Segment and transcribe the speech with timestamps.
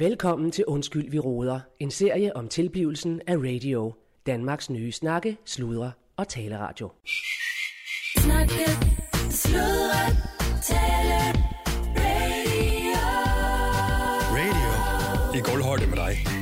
[0.00, 1.60] Velkommen til Undskyld, vi råder.
[1.80, 3.94] En serie om tilblivelsen af radio.
[4.26, 6.90] Danmarks nye snakke, sludre og taleradio.
[8.18, 8.64] Snakke,
[9.30, 10.04] sludre,
[10.62, 11.18] tale,
[11.96, 12.92] radio.
[14.36, 16.39] Radio i gulvhøjde med dig.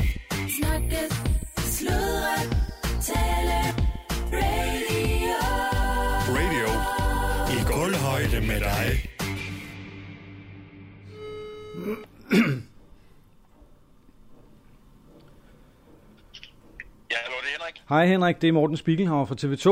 [17.89, 19.69] Hej Henrik, det er Morten Spiegelhauer fra TV2.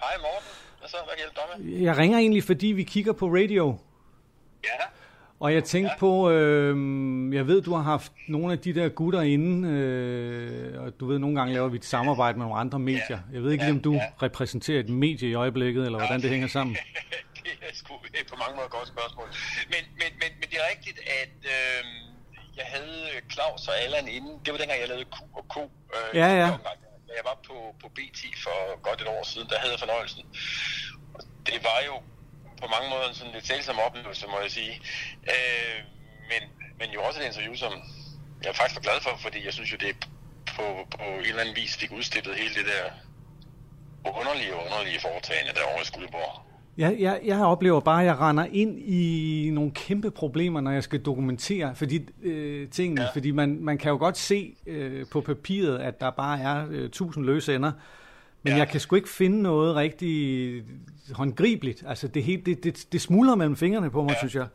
[0.00, 0.48] Hej Morten.
[0.78, 0.96] Hvad så?
[1.04, 1.82] Hvad kan jeg hjælpe dig med?
[1.82, 3.78] Jeg ringer egentlig, fordi vi kigger på radio.
[4.64, 4.84] Ja,
[5.40, 5.98] Og jeg tænkte ja.
[5.98, 10.92] på, øh, jeg ved, du har haft nogle af de der gutter inde, øh, og
[11.00, 13.18] du ved, nogle gange laver vi et samarbejde med nogle andre medier.
[13.32, 14.06] Jeg ved ikke lige, om du Ja.
[14.22, 16.76] repræsenterer et medie i øjeblikket, eller hvordan det hænger sammen.
[17.44, 17.94] det er sgu
[18.30, 19.26] på mange måder et godt spørgsmål.
[19.72, 21.84] Men, men, men, men det er rigtigt, at øh,
[22.56, 22.98] jeg havde
[23.32, 24.34] Claus og Allan inden.
[24.44, 25.56] Det var dengang, jeg lavede Q og K.
[25.58, 26.44] Øh, Ja, ja.
[26.44, 26.78] omgang.
[27.10, 30.22] Da jeg var på, på BT for godt et år siden, der havde jeg fornøjelsen.
[31.14, 31.96] Og det var jo
[32.60, 34.74] på mange måder en sådan lidt sælsom oplevelse, må jeg sige.
[35.34, 35.78] Øh,
[36.30, 36.42] men,
[36.78, 37.72] men jo også et interview, som
[38.44, 39.96] jeg faktisk var glad for, fordi jeg synes jo, det
[40.56, 42.84] på, på en eller anden vis fik udstillet hele det der
[44.04, 46.49] underlige underlige foretagende derovre i Skuldborg.
[46.80, 50.82] Jeg, jeg, jeg oplever bare, at jeg render ind i nogle kæmpe problemer, når jeg
[50.82, 53.02] skal dokumentere fordi, øh, tingene.
[53.02, 53.08] Ja.
[53.14, 56.90] Fordi man, man kan jo godt se øh, på papiret, at der bare er øh,
[56.90, 57.72] tusind løse ender.
[58.42, 58.58] Men ja.
[58.58, 60.14] Jeg kan sgu ikke finde noget rigtig
[61.20, 61.82] håndgribeligt.
[61.92, 64.18] Altså det, helt, det, det, det smuldrer mellem fingrene på mig, ja.
[64.18, 64.48] synes jeg.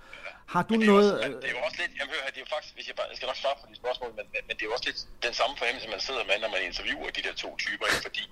[0.54, 1.10] Har du Men det er noget...
[1.14, 3.08] Også, det er jo også lidt, jeg hører, det er jo faktisk, hvis jeg, bare,
[3.12, 5.00] jeg skal nok svare på de spørgsmål, men, men, men det er jo også lidt
[5.28, 8.04] den samme fornemmelse, man sidder med, når man interviewer de der to typer, ikke?
[8.08, 8.24] fordi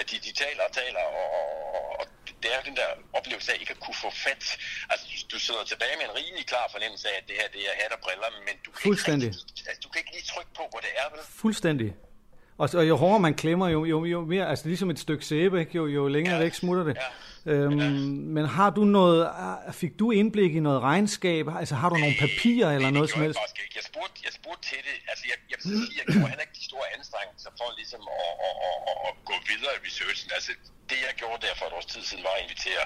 [0.00, 1.26] at de, de taler og taler, og,
[2.00, 2.04] og,
[2.42, 4.44] det er jo den der oplevelse af ikke at kunne få fat.
[4.92, 7.62] Altså, du, du sidder tilbage med en rimelig klar fornemmelse af, at det her det
[7.70, 9.28] er hat og briller, men du kan, Fuldstændig.
[9.28, 11.20] Ikke, rigtig- altså, du kan ikke lige trykke på, hvor det er, vel?
[11.44, 11.88] Fuldstændig.
[12.58, 15.60] Og, og jo hårdere man klemmer, jo, jo, jo mere, altså ligesom et stykke sæbe,
[15.60, 15.72] ikke?
[15.76, 16.42] Jo, jo længere Ja.
[16.42, 16.96] væk smutter det.
[17.46, 17.52] Ja.
[17.52, 17.78] Øhm,
[18.36, 21.44] Men har du noget, ah, fik du indblik i noget regnskab?
[21.60, 23.38] Altså har du nogle papirer eller noget det som helst?
[23.42, 24.96] Jeg, jeg, spurgte, jeg spurgte til det.
[25.10, 28.32] Altså, jeg, jeg, vil sige, jeg gjorde heller ikke de store anstrengelser for ligesom at,
[28.46, 30.28] at, at, at, at gå videre i researchen.
[30.38, 30.50] Altså,
[30.90, 32.84] det jeg gjorde der for et års tid siden, var at invitere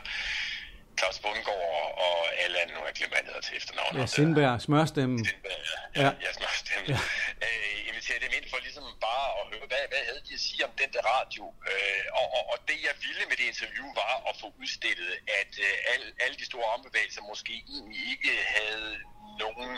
[0.99, 3.93] Claus Bundgaard og, Allan, nu har jeg glemt, hvad til efternavn.
[4.01, 5.25] Ja, Sindberg, smørstemmen.
[5.25, 5.61] Sindberg,
[5.97, 6.03] ja.
[6.03, 6.11] Ja.
[6.25, 6.31] Ja,
[6.71, 6.83] dem.
[6.93, 6.99] Ja.
[7.45, 10.63] Øh, invitere dem ind for ligesom bare at høre, hvad, hvad havde de at sige
[10.69, 11.45] om den der radio.
[11.71, 15.53] Øh, og, og, og det jeg ville med det interview var at få udstillet, at
[15.67, 18.91] øh, al, alle de store armbevægelser måske egentlig ikke havde
[19.45, 19.71] nogen,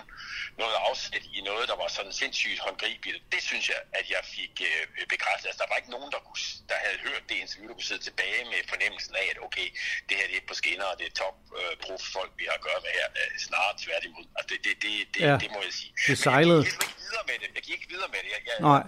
[0.62, 3.18] noget afsæt i noget, der var sådan sindssygt håndgribeligt.
[3.34, 5.46] Det synes jeg, at jeg fik øh, bekræftet.
[5.48, 8.04] Altså, der var ikke nogen, der, kunne, der havde hørt det interview, der kunne sidde
[8.08, 9.68] tilbage med fornemmelsen af, at okay,
[10.08, 12.56] det her det er på skinner, og det er top øh, prof folk, vi har
[12.60, 13.06] at gøre med her.
[13.20, 14.24] Øh, snarere tværtimod.
[14.38, 15.34] Altså, det, det, det, det, Ja.
[15.42, 15.92] det må jeg sige.
[15.96, 16.62] Det Men sejlede.
[16.64, 17.48] Jeg gik ikke videre med det.
[17.56, 18.30] Jeg gik ikke videre med det.
[18.36, 18.82] Jeg, jeg, Nej.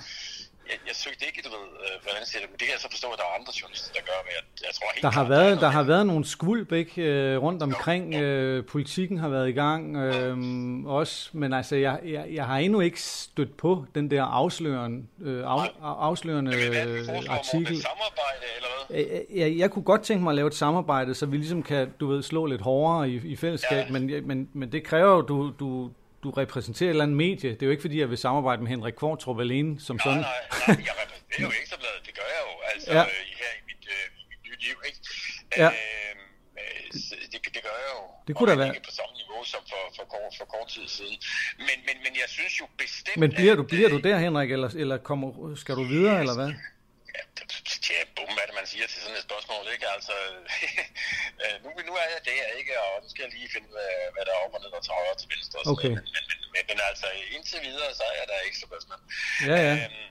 [0.70, 2.90] Jeg, jeg søgte ikke, du ved, øh, hvordan siger det, men det kan jeg så
[2.90, 5.24] forstå, at der er andre journalister, der gør, men jeg, jeg tror helt Der har
[5.24, 8.14] klart, været, er der har været nogle skvulp ikke, øh, rundt omkring.
[8.14, 10.36] Øh, politikken har været i gang øh,
[10.86, 15.42] også, men altså, jeg, jeg, jeg har endnu ikke stødt på den der afslørende, øh,
[15.52, 17.76] af, afslørende øh, artikel.
[17.82, 18.98] Samarbejde, eller hvad?
[19.30, 21.92] Øh, Jeg, jeg kunne godt tænke mig at lave et samarbejde, så vi ligesom kan,
[22.00, 23.92] du ved, slå lidt hårdere i, i fællesskab, Ja.
[23.92, 25.90] men, jeg- men, men det kræver jo, du, du,
[26.24, 27.50] du repræsenterer et eller andet medie.
[27.56, 30.20] Det er jo ikke, fordi jeg vil samarbejde med Henrik Kvartrup alene som Nej, sådan.
[30.20, 33.02] nej, nej, jeg repræsenterer jo Ekstrabladet, det gør jeg jo, altså Ja.
[33.02, 34.98] øh, her i mit, øh, i mit nye liv, ikke?
[35.62, 35.68] Ja.
[35.68, 36.24] Øhm,
[36.60, 36.84] øh,
[37.32, 38.02] det, det gør jeg jo.
[38.28, 40.86] Det kunne da være- ligger på samme niveau som for, for, kort, for kort tid
[40.98, 41.16] siden.
[41.68, 44.50] Men, men, men jeg synes jo bestemt, Men bliver du, bliver øh, du der, Henrik,
[44.56, 45.28] eller, eller kommer,
[45.62, 46.50] skal du videre, eller hvad?
[47.16, 47.22] Ja,
[47.86, 49.86] tja, bum, hvad det, man siger til sådan et spørgsmål, ikke?
[49.96, 50.14] Altså,
[51.42, 52.72] øh, nu, nu er jeg der, ikke?
[52.84, 54.82] Og nu skal jeg lige finde ud af, hvad der er op og ned og
[54.84, 55.56] til højre og til venstre.
[55.60, 55.92] Og Okay.
[55.96, 56.24] Men, men,
[56.54, 59.02] men, men, altså, indtil videre, så er der ekstra bedstmand.
[59.50, 59.74] Ja, ja.
[59.84, 60.08] Øhm,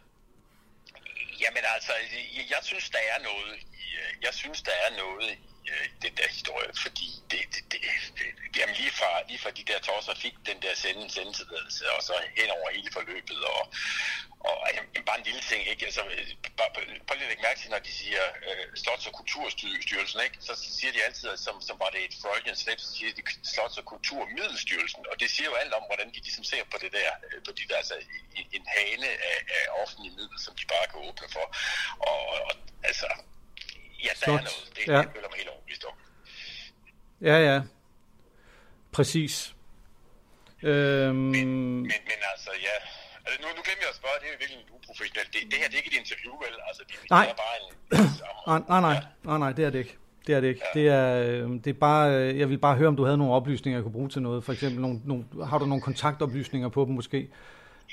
[1.43, 1.93] jamen altså,
[2.37, 3.53] jeg, jeg synes, der er noget
[3.83, 7.63] i, øh, jeg synes, der er noget i øh, den der historie, fordi det, det,
[7.71, 7.79] det,
[8.17, 12.03] det jamen lige fra, lige fra de der tosser fik den der sende, sendetilladelse, og
[12.03, 13.61] så hen over hele forløbet, og,
[14.39, 15.85] og jamen, bare en lille ting, ikke?
[15.85, 16.27] Altså, øh,
[16.57, 16.69] bare,
[17.07, 20.37] prøv lige at lægge mærke til, når de siger øh, Slots- og Kulturstyrelsen, ikke?
[20.47, 23.21] så siger de altid, at som, som var det et Freudian slip, så siger de
[23.53, 26.91] Slots- og Kulturmiddelstyrelsen, og det siger jo alt om, hvordan de ligesom ser på det
[26.97, 27.95] der, øh, på de der, altså
[28.39, 31.45] en, en hane af, af offentlige midler, som de bare kan åbne for,
[32.09, 32.51] og, og
[32.83, 33.07] altså,
[34.03, 34.91] ja, der Slot, er noget, det, ja.
[34.91, 34.97] ja.
[34.97, 35.95] jeg føler mig helt overbevist om.
[37.21, 37.61] Ja, ja.
[38.91, 39.55] Præcis.
[40.63, 41.47] Øhm, Men,
[41.81, 42.75] men, men altså, ja.
[43.25, 45.29] Altså, nu, nu glemmer jeg at spørge, det er jo virkelig uprofessionelt.
[45.33, 46.53] Det, det her det er ikke et interview, vel?
[46.69, 47.25] Altså, det, Nej.
[47.25, 47.69] det er bare en...
[48.49, 48.97] nej, nej, nej,
[49.29, 49.97] nej, nej, det er det ikke.
[50.27, 50.61] Det er det ikke.
[50.73, 53.33] Det er, øh, det er bare, øh, jeg vil bare høre, om du havde nogle
[53.33, 54.43] oplysninger, jeg kunne bruge til noget.
[54.43, 57.17] For eksempel, nogle, nogle, har du nogle kontaktoplysninger på dem måske?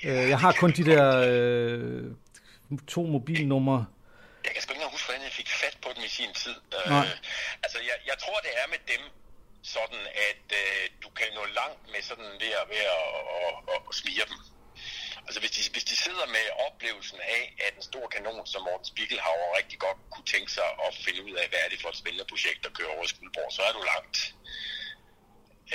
[0.05, 2.05] Øh, jeg har kun de der øh,
[2.87, 3.87] to mobilnumre.
[4.45, 5.49] Jeg kan sgu ikke huske, hvordan jeg fik
[6.11, 6.57] i sin tid.
[6.87, 7.07] Nej.
[7.07, 7.17] Øh,
[7.65, 9.03] altså, jeg, jeg tror, det er med dem,
[9.75, 13.07] sådan at øh, du kan nå langt med sådan ved at, ved at,
[13.47, 14.39] at, at, at smire dem.
[15.27, 18.87] Altså, hvis de, hvis de sidder med oplevelsen af, at en stor kanon som Morten
[18.93, 22.01] Spiegelhauer rigtig godt kunne tænke sig at finde ud af, hvad er det for et
[22.03, 24.17] spændende projekt, der kører over i Skuldborg, så er du langt.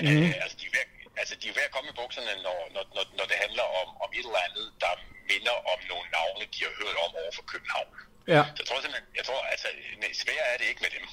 [0.02, 0.24] Mm.
[0.24, 0.86] Øh, altså, de er ved,
[1.22, 3.88] altså, de er ved at komme i bukserne, når, når, når, når det handler om,
[4.04, 4.94] om et eller andet, der
[5.32, 7.92] minder om nogle navne, de har hørt om over for København.
[8.34, 8.42] Ja.
[8.56, 9.68] Så jeg tror simpelthen, jeg tror, altså,
[10.02, 11.06] nej, sværere er det ikke med dem.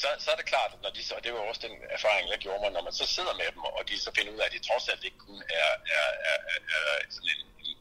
[0.00, 2.38] Så, så er det klart, når de så, og det var også den erfaring, jeg
[2.38, 4.52] gjorde mig, når man så sidder med dem, og de så finder ud af, at
[4.52, 7.78] det trods alt ikke kun er, er, er, er, er sådan en, en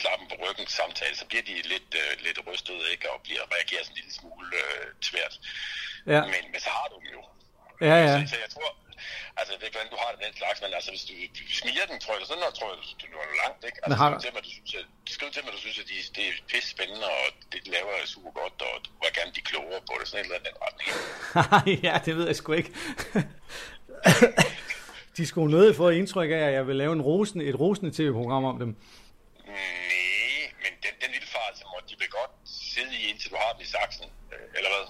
[0.00, 3.82] klappen på ryggen samtale, så bliver de lidt, øh, lidt rystet, ikke, og bliver reagerer
[3.82, 5.34] sådan en lille smule øh, tvært.
[6.06, 6.20] Ja.
[6.32, 7.22] Men, men så har du dem jo.
[7.88, 8.12] Ja, ja.
[8.12, 8.68] Så, så jeg tror,
[9.38, 11.86] altså det er hvordan du har det den slags, men altså hvis du, du smiger
[11.90, 13.78] den, tror jeg, sådan noget, tror jeg, du, du er langt, ikke?
[13.84, 14.86] Altså, har skriv til mig, du synes, at,
[15.16, 17.92] skriv til mig, du synes, at de, det er pisse spændende, og det de laver
[18.02, 20.56] er super godt, og du vil gerne blive klogere på det, sådan et eller andet
[20.66, 20.88] retning.
[21.86, 22.72] ja, det ved jeg sgu ikke.
[25.16, 28.44] de skulle nødt få indtryk af, at jeg vil lave en rosende, et rosende tv-program
[28.44, 28.70] om dem.
[29.46, 29.56] Nej,
[30.62, 33.62] men den, den lille fart, må de vil godt sidde i, indtil du har den
[33.62, 34.86] i saksen, øh, eller hvad?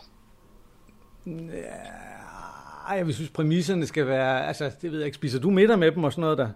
[2.88, 4.46] Ej, jeg vil synes, præmisserne skal være...
[4.46, 5.17] Altså, det ved jeg ikke.
[5.17, 6.50] Spiser du middag med dem og sådan noget der?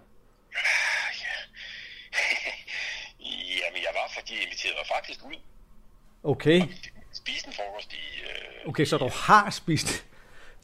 [0.53, 0.59] Ja.
[3.61, 5.39] Jamen, jeg var, fordi jeg inviterede mig faktisk ud.
[6.23, 6.59] Okay.
[7.21, 8.05] Spise en frokost i...
[8.29, 10.05] Øh, Okay, så du har spist...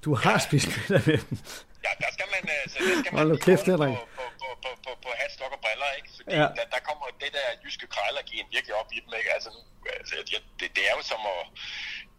[0.06, 1.38] Du har spist middag med dem.
[1.86, 4.70] Ja, der skal man, øh, så der skal man Hold kæft, på, på, på, på,
[4.86, 6.10] på, på hat, stok og briller, ikke?
[6.16, 6.42] Fordi Ja.
[6.44, 6.48] ja.
[6.58, 9.30] der, der kommer det der jyske krejlergen virkelig op i dem, ikke?
[9.36, 9.60] Altså, nu,
[10.00, 10.16] altså
[10.60, 11.42] det, det, er jo som at,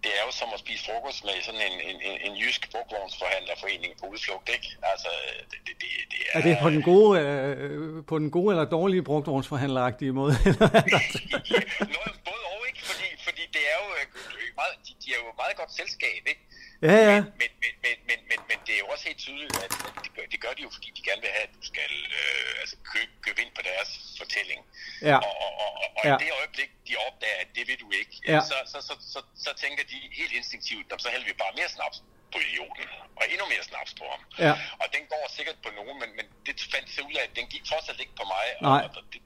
[0.05, 3.93] det er jo som at spise frokost med sådan en, en, en, en jysk brugvognsforhandlerforening
[4.01, 4.69] på udflugt, ikke?
[4.93, 5.11] Altså,
[5.51, 6.39] det, det, det, det er...
[6.39, 10.33] Er det på den gode, øh, på den gode eller dårlige brugtvognsforhandleragtige måde?
[11.95, 12.81] Noget både og, ikke?
[12.91, 14.07] Fordi, fordi det er jo øh,
[14.61, 16.43] meget, de, de er jo meget godt selskab, ikke?
[16.83, 17.21] ja, ja.
[17.41, 18.41] Men, men, men, men, men,
[18.85, 21.21] jo også helt tydeligt, at at det gør, det gør de jo, fordi de gerne
[21.25, 23.91] vil have, at du skal øh, altså købe, købe ind på deres
[24.21, 24.61] fortælling.
[25.11, 25.17] Ja.
[25.27, 26.15] Og, og, og, og, Ja.
[26.15, 28.41] i det øjeblik, de opdager, at det vil du ikke, Ja.
[28.51, 31.71] så, så, så, så, så tænker de helt instinktivt, "Nå, så hælder vi bare mere
[31.77, 31.97] snaps
[32.33, 32.85] på idioten,
[33.19, 34.21] og endnu mere snaps på ham.
[34.47, 34.53] Ja.
[34.83, 37.47] Og den går sikkert på nogen, men, men det fandt så ud af, at den
[37.55, 38.83] gik trods alt ikke på mig, Nej.
[38.85, 39.21] og, det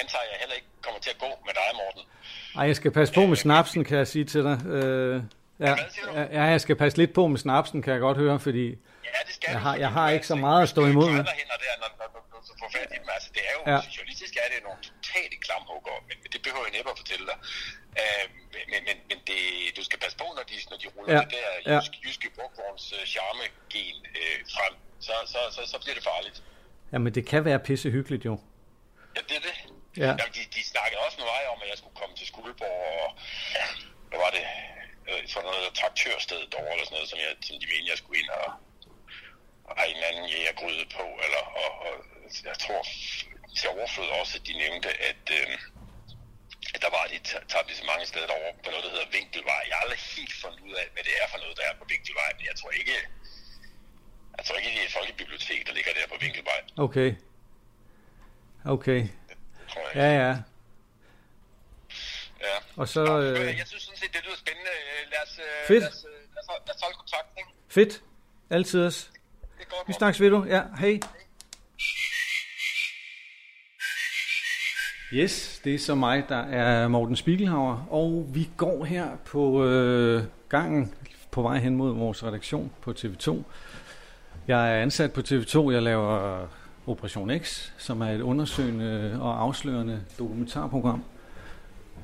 [0.00, 2.02] antager jeg heller ikke kommer til at gå med dig, Morten.
[2.58, 4.56] Ej, jeg skal passe på med snapsen, kan jeg sige til dig.
[4.76, 5.22] Øh,
[5.60, 5.72] ja,
[6.38, 8.66] ja, jeg skal passe lidt på med snapsen, kan jeg godt høre, fordi...
[8.68, 11.24] Ja, det skal Jeg har- jeg har ikke så meget at stå imod med.
[11.24, 13.08] krejlerhænder der, når, når, når, når du får fat i dem.
[13.16, 13.76] Altså, det er jo, Ja.
[13.76, 13.80] ja.
[13.96, 17.38] journalistisk er det nogle totale klamhugger, men det behøver jeg næppe at fortælle dig.
[18.00, 18.24] Uh,
[18.72, 19.40] men men, men det,
[19.78, 21.20] du skal passe på, når de, når de ruller Ja.
[21.24, 21.76] det der Ja.
[21.78, 24.74] jyske, jyske brugvogns uh, charme-gen uh, frem,
[25.06, 26.36] så, så, så, så bliver det farligt.
[26.92, 28.34] Jamen, det kan være pisse hyggeligt jo.
[29.16, 29.56] Ja, det er det.
[30.04, 30.10] Ja.
[30.20, 33.08] Jamen, de, de snakkede også med mig om, at jeg skulle komme til Skuldborg, og
[34.10, 34.44] hvad var det?
[35.10, 38.20] Øh, For noget traktørsted derovre, eller sådan noget, som, jeg, som de mente, jeg skulle
[38.22, 38.48] ind og,
[39.68, 41.92] og have en anden jægergryde på, eller, og, og
[42.50, 42.82] jeg tror
[43.58, 45.48] til overflod også, at de nævnte, at, øh,
[46.74, 49.60] at der var et etablissement mange steder derovre på noget, der hedder Vinkelvej.
[49.68, 51.86] Jeg har aldrig helt fundet ud af, hvad det er for noget, der er på
[51.92, 52.96] Vinkelvej, men jeg tror ikke,
[54.38, 56.60] jeg tror ikke, det er et folkebibliotek, der ligger der på Vinkelvej.
[56.86, 57.10] Okay.
[58.74, 59.00] Okay.
[59.94, 60.32] Ja, ja.
[62.76, 63.04] Og så...
[63.04, 64.70] Nå, Øh, Jeg synes sådan set, det lyder spændende.
[64.70, 65.80] Øh, Lad os, øh, Fedt.
[65.82, 67.50] lad os, øh, lad os, lad os holde kontakt, ikke?
[67.68, 68.02] fedt.
[68.50, 69.10] Altid os.
[69.58, 69.66] Det.
[69.86, 70.44] Vi snakkes ved du.
[70.48, 71.00] Ja, hej.
[75.12, 80.22] Yes, det er så mig, der er Morten Spiegelhauer, og vi går her på øh,
[80.48, 80.94] gangen
[81.30, 83.42] på vej hen mod vores redaktion på TV2.
[84.48, 86.46] Jeg er ansat på TV2, jeg laver
[86.86, 91.04] Operation X, som er et undersøgende og afslørende dokumentarprogram,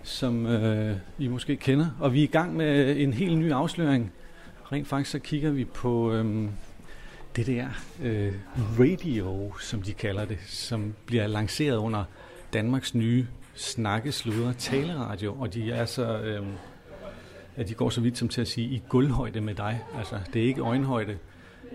[0.02, 1.86] som øh, I måske kender.
[2.00, 4.12] Og vi er i gang med øh, en helt ny afsløring.
[4.72, 6.48] Rent faktisk så kigger vi på øh,
[7.36, 7.66] det der
[8.02, 8.32] øh,
[8.78, 12.04] radio, som de kalder det, som bliver lanceret under
[12.52, 16.46] Danmarks nye snakkesluder taleradio, og de er så, øh,
[17.56, 19.80] at de går så vidt som til at sige i gulvhøjde med dig.
[19.98, 21.18] Altså, det er ikke øjenhøjde,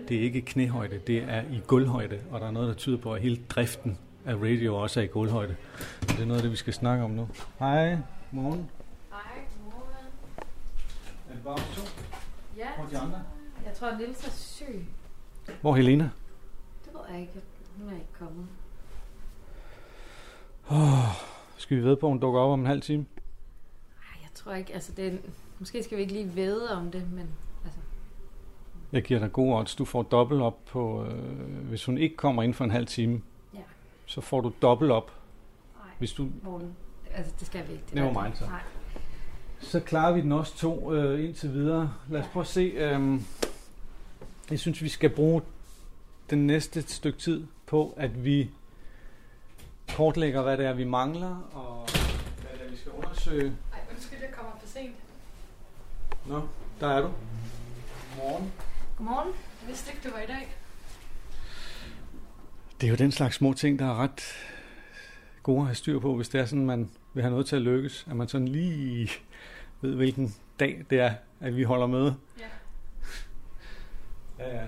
[0.08, 3.14] det er ikke knæhøjde, det er i gulvhøjde, og der er noget, der tyder på,
[3.14, 5.54] at hele driften af radio også er i gulvhøjde.
[6.00, 7.28] Det er noget af det, vi skal snakke om nu.
[7.58, 7.98] Hej,
[8.30, 8.70] morgen.
[9.10, 9.20] Hej,
[9.58, 10.06] godmorgen.
[11.30, 11.82] Er det bare to?
[12.56, 13.22] Ja, Hvor er de andre?
[13.64, 14.86] jeg tror, Niels er syg.
[15.60, 16.10] Hvor er Helena?
[16.84, 17.32] Det ved jeg ikke.
[17.78, 18.46] Hun er ikke kommet.
[21.56, 23.06] Skal vi ved på, at hun dukker op om en halv time?
[23.98, 25.18] Ej, jeg tror ikke, altså det er,
[25.58, 27.28] måske skal vi ikke lige vide om det, men
[27.64, 27.80] altså,
[28.92, 29.74] Jeg giver dig gode odds.
[29.74, 33.22] Du får dobbelt op på, øh, hvis hun ikke kommer inden for en halv time,
[33.54, 33.60] ja.
[34.06, 35.10] så får du dobbelt op
[35.76, 36.76] Ej, Hvis du, Morten.
[37.16, 37.84] Altså, det skal vi ikke.
[37.94, 38.44] Det mind, så.
[38.46, 38.60] Nej.
[39.60, 41.92] så klarer vi den også to øh, indtil videre.
[42.08, 42.60] Lad os prøve at se.
[42.60, 43.20] Øh,
[44.50, 45.42] jeg synes, vi skal bruge
[46.30, 48.50] den næste stykke tid på, at vi
[49.94, 51.88] kortlægger, hvad det er, vi mangler, og
[52.40, 53.56] hvad det er, vi skal undersøge.
[53.72, 54.96] Ej, undskyld, jeg kommer for sent.
[56.26, 56.48] Nå,
[56.80, 57.10] der er du.
[58.16, 58.52] Morgen.
[58.96, 59.28] Godmorgen.
[59.60, 60.56] Jeg vidste ikke, du var i dag.
[62.80, 64.22] Det er jo den slags små ting, der er ret
[65.46, 67.62] gode at have styr på, hvis det er sådan, man vil have noget til at
[67.62, 68.06] lykkes.
[68.10, 69.10] At man sådan lige
[69.80, 71.10] ved, hvilken dag det er,
[71.40, 72.14] at vi holder møde.
[72.38, 72.44] Ja.
[74.38, 74.64] Ja, ja.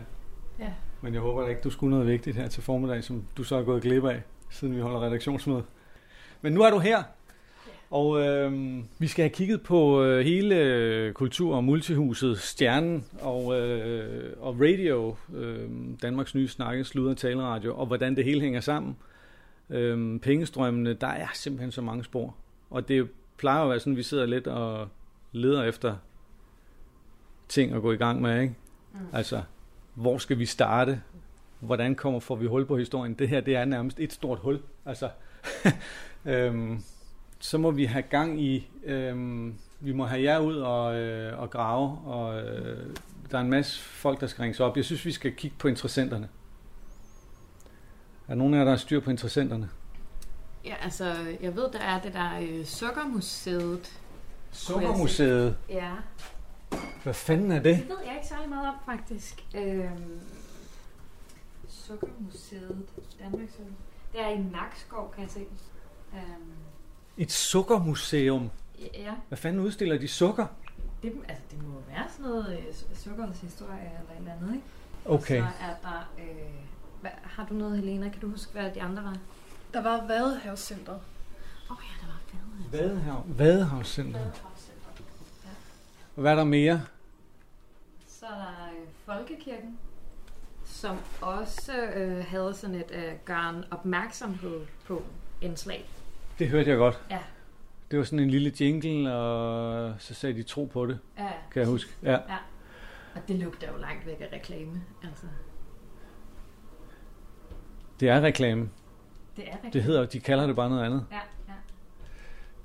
[0.58, 0.72] Ja.
[1.00, 3.56] Men jeg håber da ikke, du skulle noget vigtigt her til formiddag, som du så
[3.56, 5.62] er gået glip af, siden vi holder redaktionsmøde.
[6.42, 7.02] Men nu er du her,
[7.90, 13.60] og øh, vi skal have kigget på øh, hele øh, kultur- og multihuset, Stjernen og,
[13.60, 15.68] øh, og Radio, øh,
[16.02, 18.96] Danmarks nye snakke, sludder taleradio, og hvordan det hele hænger sammen.
[19.70, 22.34] Øh, pengestrømmene, der er simpelthen så mange spor.
[22.70, 24.88] Og det plejer at være sådan, at vi sidder lidt og
[25.32, 25.96] leder efter
[27.48, 28.54] ting at gå i gang med, ikke?
[28.92, 28.98] Mm.
[29.12, 29.42] Altså,
[29.94, 31.02] hvor skal vi starte?
[31.60, 33.14] Hvordan kommer, får vi hul på historien?
[33.14, 34.60] Det her, det er nærmest et stort hul.
[34.86, 35.10] Altså,
[36.26, 36.82] øhm,
[37.38, 41.50] så må vi have gang i, øhm, vi må have jer ud og, øh, og
[41.50, 42.96] grave, og øh,
[43.30, 44.76] der er en masse folk, der skal ringes op.
[44.76, 46.28] Jeg synes, vi skal kigge på interessenterne.
[48.28, 49.70] Er der nogen af jer, der har styr på interessenterne?
[50.64, 54.00] Ja, altså, jeg ved, der er det der øh, Sukkermuseet.
[54.52, 55.56] Sukkermuseet.
[55.68, 55.90] Ja.
[57.02, 57.76] Hvad fanden er det?
[57.76, 59.44] Det ved jeg ikke særlig meget om, faktisk.
[59.56, 60.20] Øhm,
[61.68, 62.86] Sukkermuseet.
[63.20, 63.52] Danmarks
[64.12, 65.40] Det er i Nakskov, kan jeg se.
[66.14, 66.52] Øhm,
[67.16, 68.50] Et sukkermuseum.
[68.94, 70.46] ja, Hvad fanden udstiller de sukker?
[71.02, 74.54] det, altså, det må være sådan noget øh, su- sukkerets historie eller et eller andet,
[74.54, 74.66] ikke?
[75.04, 75.40] Okay.
[75.40, 76.12] Så er der...
[76.18, 76.67] Øh,
[77.00, 78.08] hvad, har du noget, Helena?
[78.08, 79.16] Kan du huske, hvad de andre var?
[79.74, 81.00] Der var Vadehavscentret.
[81.70, 82.82] Åh oh, ja, der var fede.
[82.82, 83.24] Vadehav.
[83.28, 84.18] Vadehavscenter.
[84.20, 85.04] Vadehavscentret.
[86.16, 86.82] Og hvad er der mere?
[88.06, 89.78] Så er der øh, Folkekirken,
[90.64, 95.02] som også øh, havde sådan et øh, garn opmærksomhed på
[95.40, 95.90] indslag.
[96.38, 97.00] Det hørte jeg godt.
[97.10, 97.18] Ja.
[97.90, 101.60] Det var sådan en lille jingle, og så sagde de tro på det, Ja, kan
[101.60, 101.90] jeg huske.
[102.02, 102.16] Ja.
[103.14, 104.82] og det lugter jo langt væk af reklame.
[105.04, 105.26] Altså,
[108.00, 108.68] Det er reklame.
[109.36, 109.72] det er reklame.
[109.72, 111.06] Det hedder, de kalder det bare noget andet.
[111.10, 111.20] Ja,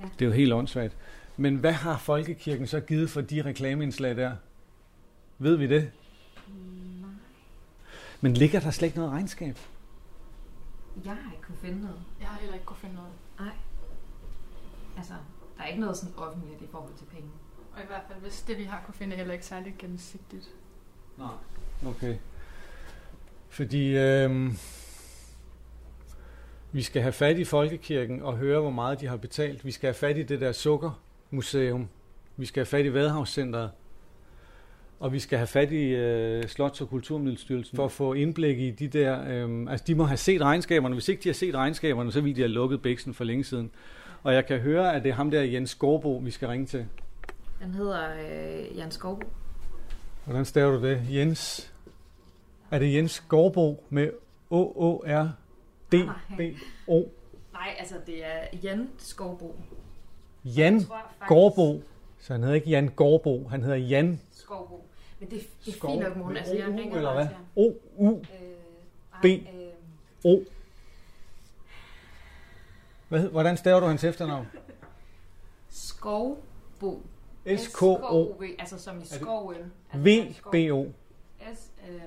[0.02, 0.08] ja.
[0.20, 0.98] Det er jo helt åndssvagt.
[1.38, 4.36] Men hvad har Folkekirken så givet for de reklameindslag der?
[5.38, 5.92] Ved vi det?
[8.22, 9.58] Men ligger der slet ikke noget regnskab?
[11.06, 12.00] Jeg har ikke kunne finde noget.
[12.20, 13.12] Jeg har heller ikke kunne finde noget.
[13.40, 13.54] Nej.
[14.98, 15.14] Altså,
[15.58, 17.30] der er ikke noget sådan offentligt i forhold til penge.
[17.76, 20.50] Og i hvert fald, hvis det vi har kunne finde, er heller ikke særlig gennemsigtigt.
[21.18, 21.34] Nej.
[21.86, 22.18] Okay.
[23.50, 24.58] Fordi øhm,
[26.74, 29.66] vi skal have fat i Folkekirken og høre, hvor meget de har betalt.
[29.66, 31.90] Vi skal have fat i det der sukkermuseum.
[32.38, 33.72] Vi skal have fat i Vadehavscenteret.
[35.00, 38.72] Og vi skal have fat i øh, Slots- og Kulturmiddelstyrelsen for at få indblik i
[38.72, 39.24] de der...
[39.28, 40.96] Øh, altså, de må have set regnskaberne.
[40.96, 43.72] Hvis ikke de har set regnskaberne, så vil de have lukket bæksen for længe siden.
[44.24, 46.86] Og jeg kan høre, at det er ham der, Jens Gårdbo, vi skal ringe til.
[47.64, 49.28] Den hedder øh, Jan Skovbo.
[50.26, 51.02] Hvordan staver du det?
[51.10, 51.72] Jens?
[52.72, 54.10] Er det Jens Gårdbo med
[55.94, 57.04] O-O-R-D-B-O?
[57.54, 59.56] Nej, altså det er Jan Skovbo.
[60.46, 61.82] Jan tror faktisk- Gårdbo.
[62.20, 64.86] Så han hedder ikke Jan Gårdbo, han hedder Jan Skovbo.
[65.20, 66.38] Men det, det er Skov- fint nok, morgen.
[66.38, 67.26] Altså, jeg ringer eller hvad?
[67.26, 67.36] ham.
[67.56, 68.12] O-U-O.
[68.18, 68.22] Øh,
[69.22, 69.26] B.
[69.26, 70.38] Øh,
[73.10, 74.48] Hvad hed- Hvordan staver du hans efternavn?
[75.70, 77.02] Skovbo.
[77.46, 77.58] S-K-O.
[77.58, 79.56] S-K-O-V, Altså som i skoven.
[79.94, 80.00] Altså,
[80.50, 80.86] V-B-O.
[81.56, 82.02] S, øh,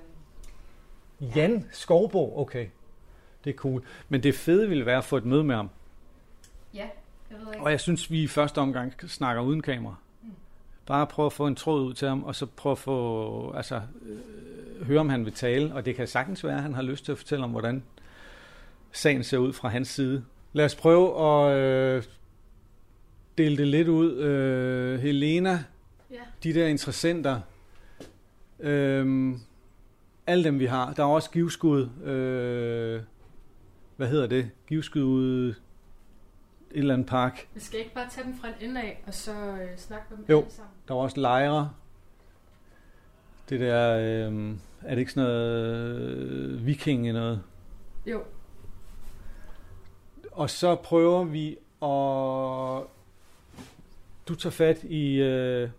[1.37, 2.67] Jan Skovbo, okay.
[3.47, 3.83] Det er cool.
[4.09, 5.71] Men det fede ville være at få et møde med ham.
[6.75, 6.87] ja,
[7.31, 7.65] jeg ved ikke.
[7.65, 9.95] Og jeg synes, vi i første omgang snakker uden kamera.
[10.87, 13.81] Bare prøve at få en tråd ud til ham, og så prøve at få, altså,
[14.07, 15.75] øh, høre, om han vil tale.
[15.75, 17.83] Og det kan sagtens være, at han har lyst til at fortælle om, hvordan
[18.93, 20.25] sagen ser ud fra hans side.
[20.53, 22.03] Lad os prøve at øh,
[23.39, 24.17] dele det lidt ud.
[24.17, 25.65] Øh, Helena,
[26.11, 26.17] Ja.
[26.43, 27.41] de der interessenter,
[28.61, 29.35] øh,
[30.27, 30.93] alle dem vi har.
[30.93, 31.89] Der er også givskud.
[32.05, 33.01] Øh,
[33.97, 34.51] hvad hedder det?
[34.67, 35.57] Givskud ude et
[36.71, 37.49] eller andet park.
[37.55, 40.17] Vi skal ikke bare tage dem fra en ende af, og så øh, snakke med
[40.19, 40.39] dem Jo.
[40.39, 40.73] alle sammen.
[40.89, 41.71] Der var også lejre.
[43.49, 47.43] Det der, øh, er det ikke sådan noget øh, viking noget?
[48.07, 48.23] Jo,
[50.33, 51.51] Og så prøver vi
[51.83, 52.87] at...
[54.29, 55.71] Du tager fat i øh,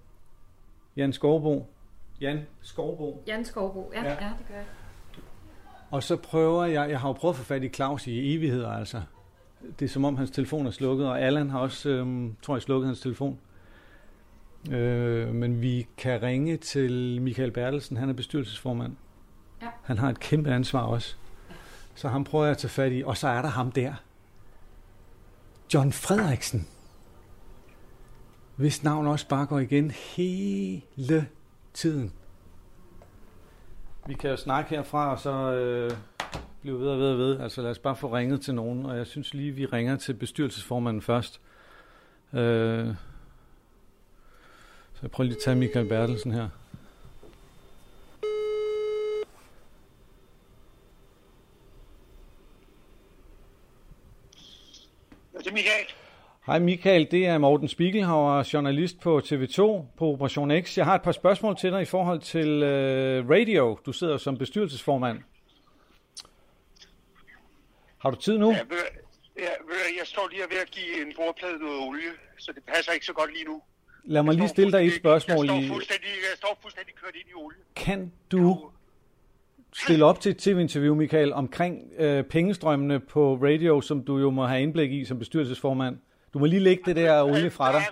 [0.97, 1.67] Jan Skovbo.
[2.21, 3.23] Jan Skovbo.
[3.27, 4.09] Jan Skovbo, ja, Ja.
[4.09, 4.25] ja.
[4.25, 4.65] ja, det gør jeg.
[5.91, 8.71] Og så prøver jeg, jeg har jo prøvet at få fat i Claus i evigheder
[8.71, 9.01] altså.
[9.79, 12.61] Det er som om hans telefon er slukket, og Allan har også, øhm, tror jeg,
[12.61, 13.39] slukket hans telefon.
[14.71, 18.95] Øh, men vi kan ringe til Michael Bertelsen, han er bestyrelsesformand.
[19.61, 19.67] Ja.
[19.83, 21.15] Han har et kæmpe ansvar også.
[21.95, 23.93] Så ham prøver jeg at tage fat i, og så er der ham der.
[25.73, 26.67] John Frederiksen.
[28.55, 31.27] Hvis navn også bare går igen hele
[31.73, 32.13] tiden.
[34.07, 35.91] Vi kan jo snakke herfra, og så øh,
[36.61, 37.39] blive ved og ved og ved.
[37.39, 40.13] Altså lad os bare få ringet til nogen, og jeg synes lige, vi ringer til
[40.13, 41.41] bestyrelsesformanden først.
[42.33, 42.87] Øh,
[44.93, 46.49] så jeg prøver lige at tage Michael Bertelsen her.
[55.37, 55.85] Det er Michael.
[56.47, 59.61] Hej Michael, det er Morten Spiegelhauer, journalist på TV2
[59.97, 60.77] på Operation X.
[60.77, 63.79] Jeg har et par spørgsmål til dig i forhold til øh, radio.
[63.85, 65.19] Du sidder som bestyrelsesformand.
[67.97, 68.51] Har du tid nu?
[68.51, 72.91] Ja, ved, jeg står lige ved at give en bordplade noget olie, så det passer
[72.91, 73.61] ikke så godt lige nu.
[74.03, 75.45] Lad mig Jeg lige stille dig et spørgsmål.
[75.45, 77.57] Jeg står fuldstændig, jeg står fuldstændig kørt ind i olie.
[77.75, 78.71] kan du
[79.73, 84.45] stille op til et tv-interview, Michael, omkring øh, pengestrømmene på radio, som du jo må
[84.45, 85.97] have indblik i som bestyrelsesformand?
[86.33, 87.79] Du må lige lægge det der olie fra dig.
[87.79, 87.85] Ja,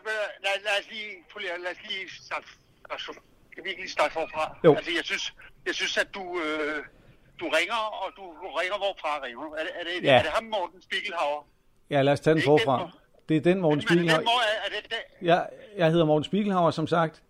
[0.43, 2.47] lad, lad, os lige, lad os lige starte,
[2.89, 3.11] altså,
[3.51, 4.57] skal vi ikke lige starte forfra?
[4.63, 4.75] Jo.
[4.75, 5.33] Altså, jeg synes,
[5.65, 6.83] jeg synes at du, øh,
[7.39, 8.23] du ringer, og du
[8.59, 9.47] ringer hvorfra ringer du?
[9.51, 10.17] Er, det- er, det, Ja.
[10.17, 11.43] er det ham, Morten Spiegelhauer?
[11.89, 12.77] Ja, lad os tage den er den, forfra.
[12.77, 12.91] hvor-
[13.29, 14.23] Det er den Morten Men er det den, Spiegelhauer.
[14.23, 14.41] hvor
[14.75, 15.27] er, det den?
[15.27, 17.23] Jeg, jeg hedder Morten Spiegelhauer, som sagt.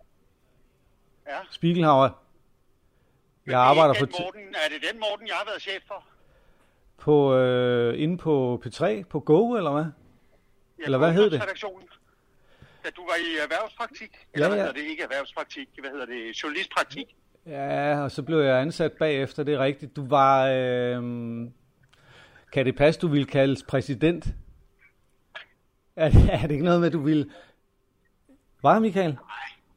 [1.28, 1.38] Ja.
[1.50, 2.08] Spiegelhauer.
[3.44, 5.82] Men Jeg er arbejder den t- Morten, er det den Morten, jeg har været chef
[5.86, 6.04] for?
[6.98, 9.84] på øh, inde på P3, på Go, eller hvad?
[10.78, 11.40] Ja, Eller hvad hed det?
[12.84, 14.10] Da du var i erhvervspraktik?
[14.34, 14.64] Eller Ja, hvad ja.
[14.66, 14.90] hedder det?
[14.90, 16.42] Ikke erhvervspraktik, hvad hedder det?
[16.42, 17.16] Journalistpraktik.
[17.46, 19.96] Ja, og så blev jeg ansat bagefter, det er rigtigt.
[19.96, 21.02] Du var, øh,
[22.52, 24.24] kan det passe, du ville kaldes præsident?
[25.96, 27.30] Er det, er det ikke noget med, du ville...
[28.62, 29.18] Var Michael?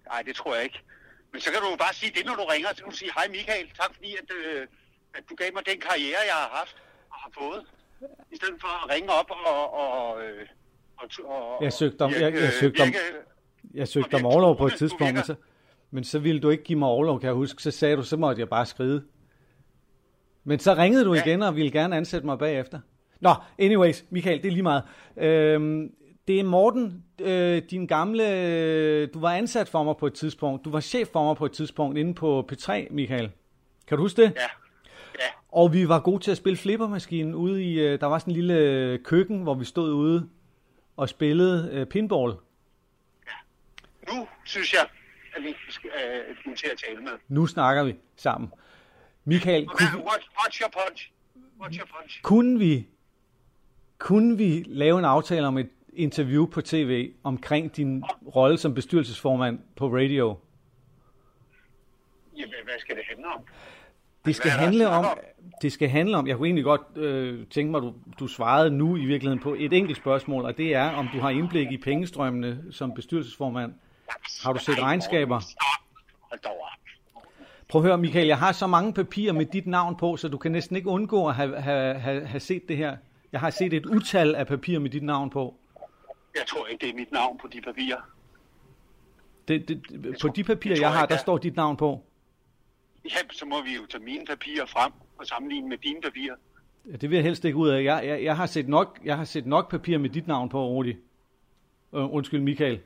[0.09, 0.79] Nej, det tror jeg ikke.
[1.31, 2.69] Men så kan du bare sige det, når du ringer.
[2.69, 4.67] Så kan du sige, hej Michael, tak fordi, at, øh,
[5.13, 6.75] at du gav mig den karriere, jeg har haft
[7.11, 7.65] og har fået.
[8.31, 9.73] I stedet for at ringe op og...
[9.73, 10.47] og, øh,
[11.01, 11.09] og,
[11.57, 12.93] og Jeg søgte om- jeg- jeg søgte om-
[13.73, 15.35] Jeg søgte om overlov på et tidspunkt, men så,
[15.91, 17.63] men så ville du ikke give mig overlov, kan jeg huske.
[17.63, 19.03] Så sagde du, så måtte jeg bare skride.
[20.43, 21.21] Men så ringede du Ja.
[21.23, 22.79] igen og ville gerne ansætte mig bagefter.
[23.21, 24.83] Nå, anyways, Michael, det er lige meget.
[25.17, 25.91] Øhm,
[26.27, 28.31] det er Morten, øh, din gamle...
[28.43, 30.65] øh, Du var ansat for mig på et tidspunkt.
[30.65, 33.31] Du var chef for mig på et tidspunkt inde på P3, Michael.
[33.87, 34.31] Kan du huske det?
[34.35, 34.41] Ja,
[35.19, 35.25] ja.
[35.51, 37.79] Og vi var gode til at spille flippermaskinen ude i...
[37.79, 40.29] øh, Der var sådan en lille øh, køkken, hvor vi stod ude
[40.99, 42.33] og spillede øh, pinball.
[44.11, 44.87] Nu synes jeg,
[45.35, 45.89] at vi skal
[46.49, 47.11] øh, til at tale med.
[47.27, 48.53] Nu snakker vi sammen.
[49.25, 51.11] Michael, kunne, watch, watch your punch.
[51.61, 52.21] Watch your punch.
[52.21, 52.87] kunne vi
[53.97, 58.03] kunne vi lave en aftale om et interview på tv omkring din
[58.35, 60.37] rolle som bestyrelsesformand på radio?
[62.37, 63.41] Jamen, hvad skal det handle om?
[64.25, 65.05] Det skal handle om,
[65.61, 68.95] det skal handle om, jeg kunne egentlig godt øh, tænke mig, du, du svarede nu
[68.95, 72.63] i virkeligheden på et enkelt spørgsmål, og det er, om du har indblik i pengestrømmene
[72.71, 73.73] som bestyrelsesformand.
[74.43, 75.41] Har du set regnskaber?
[77.67, 80.37] Prøv at høre, Michael, jeg har så mange papirer med dit navn på, så du
[80.37, 82.97] kan næsten ikke undgå at have, have, have, have set det her.
[83.31, 85.55] Jeg har set et utal af papirer med dit navn på.
[86.35, 88.01] Jeg tror ikke, det er mit navn på de papirer.
[89.47, 92.03] Det, det, på de papirer, tror jeg har, jeg der står dit navn på.
[93.05, 96.35] Ja, så må vi jo tage mine papirer frem og sammenligne med dine papirer.
[96.91, 97.83] Ja, det vil jeg helst ikke ud af.
[97.83, 100.67] Jeg, jeg, jeg, har, set nok, jeg har set nok papir med dit navn på,
[100.67, 100.95] Rudi.
[101.91, 102.79] Uh, undskyld, Michael.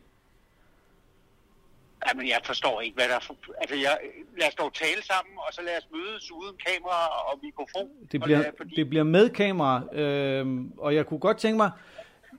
[2.09, 3.35] Jamen, jeg forstår ikke, hvad der er for...
[3.61, 3.97] Altså, jeg...
[4.37, 7.89] lad os dog tale sammen, og så lad os mødes uden kamera og mikrofon.
[8.11, 8.75] Det Og bliver, lad- fordi...
[8.75, 11.71] det bliver med kamera, øh, og jeg kunne godt tænke mig,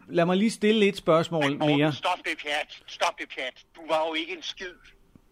[0.09, 1.93] lad mig lige stille et spørgsmål Morten, mere.
[1.93, 2.83] stop det pjat.
[2.87, 3.65] Stop det pjat.
[3.77, 4.75] Du var jo ikke en skid,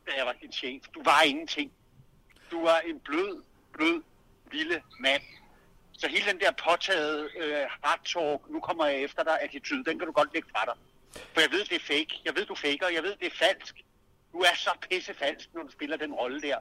[0.06, 0.82] da jeg var din chef.
[0.94, 1.72] Du var ingenting.
[2.50, 4.02] Du var en blød, blød,
[4.52, 5.22] lille mand.
[5.92, 9.98] Så hele den der påtaget øh, hard talk, nu kommer jeg efter dig, attitude, den
[9.98, 10.74] kan du godt lægge fra dig.
[11.34, 12.20] For jeg ved, det er fake.
[12.24, 12.88] Jeg ved, du faker.
[12.88, 13.74] Jeg ved, det er falsk.
[14.32, 16.56] Du er så pisse falsk, når du spiller den rolle der.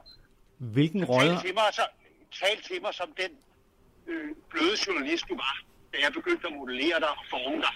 [0.58, 1.86] Hvilken rolle, Tal til mig, så,
[2.40, 3.30] tal til mig som den
[4.06, 7.74] øh, bløde journalist, du var, da jeg begyndte at modellere dig og forme dig.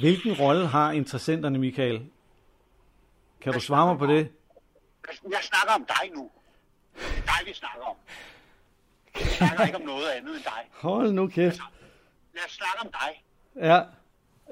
[0.00, 2.06] hvilken rolle har interessenterne, Michael?
[3.42, 4.32] Kan du svare mig på det?
[5.30, 6.30] Jeg snakker om dig nu.
[6.94, 7.96] Det er dig, vi snakker om.
[9.14, 10.68] Jeg snakker ikke om noget andet end dig.
[10.72, 11.60] Hold nu kæft.
[12.34, 13.24] Lad os snakke om dig.
[13.56, 13.78] Ja.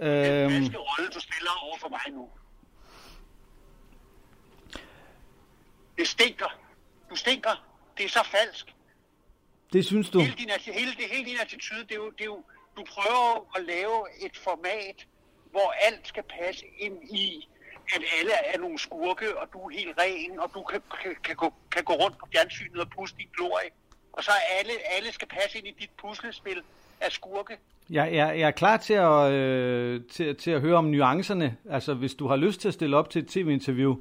[0.01, 2.29] Øhm, falske rolle, du spiller over for mig nu.
[5.99, 6.59] Det stinker.
[7.11, 7.65] Du stinker.
[7.99, 8.75] Det er så falsk.
[9.73, 10.21] det synes du?
[10.21, 12.45] Hele din, hele, det, hele din attitude, det er jo, det er jo,
[12.77, 15.07] Du prøver at lave et format,
[15.51, 17.49] hvor alt skal passe ind i,
[17.95, 21.37] at alle er nogle skurke, og du er helt ren, og du kan, kan, kan,
[21.37, 23.71] gå, kan gå rundt på fjernsynet og puste din glorie.
[24.19, 26.63] Og så er alle, alle skal passe ind i dit puslespil
[27.01, 27.57] af skurke.
[27.91, 31.57] Jeg, jeg, jeg er klar til at, øh, til, til at høre om nuancerne.
[31.71, 33.97] Altså, hvis du har lyst til at stille op til et tv-interview,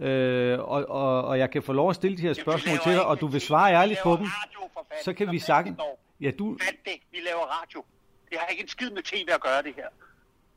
[0.00, 3.06] øh, og, og, og jeg kan få lov at stille de her spørgsmål til dig,
[3.06, 4.26] og du vil svare ærligt på dem,
[5.04, 5.78] så kan vi sagtens...
[6.20, 7.84] Ja, du, Fat det, vi laver radio.
[8.30, 9.88] Det har ikke en skid med tv at gøre, det her.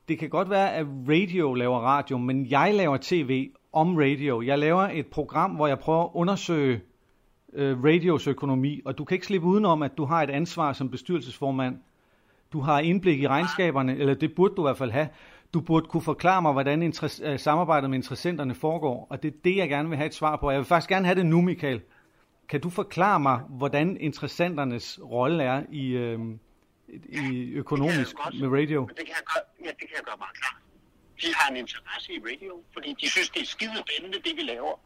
[0.09, 4.41] det kan godt være, at radio laver radio, men jeg laver tv om radio.
[4.41, 6.81] Jeg laver et program, hvor jeg prøver at undersøge
[7.53, 10.91] øh, radios økonomi, og du kan ikke slippe udenom, at du har et ansvar som
[10.91, 11.79] bestyrelsesformand.
[12.53, 15.09] Du har indblik i regnskaberne, eller det burde du i hvert fald have.
[15.53, 16.83] Du burde kunne forklare mig, hvordan
[17.23, 20.35] øh, samarbejdet med interessenterne foregår, og det er det, jeg gerne vil have et svar
[20.35, 20.51] på.
[20.51, 21.81] Jeg vil faktisk gerne have det nu, Michael.
[22.49, 26.19] Kan du forklare mig, hvordan interessenternes rolle er i, øh,
[27.09, 28.39] i økonomisk godt.
[28.39, 28.85] med radio?
[28.87, 30.61] Det kan jeg gøre, ja, det kan jeg gøre meget klart.
[31.21, 34.41] De har en interesse i radio, fordi de synes, det er skide spændende, det vi
[34.41, 34.79] laver.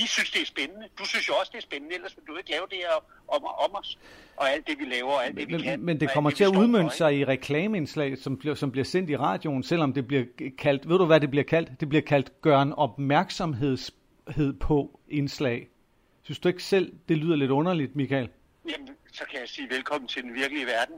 [0.00, 0.86] De synes, det er spændende.
[0.98, 2.94] Du synes jo også, det er spændende, ellers vil du ikke lave det her
[3.28, 3.98] om, om os.
[4.36, 5.78] Og alt det, vi laver, og alt det, vi kan.
[5.78, 8.84] Men, men og det kommer til at udmønte sig i reklameindslag, som bliver, som bliver
[8.84, 10.24] sendt i radioen, selvom det bliver
[10.58, 11.80] kaldt, ved du hvad det bliver kaldt?
[11.80, 15.68] Det bliver kaldt gøren opmærksomhed på indslag.
[16.22, 18.28] Synes du ikke selv, det lyder lidt underligt, Michael?
[18.68, 20.94] Jamen, så kan jeg sige velkommen til den virkelige verden.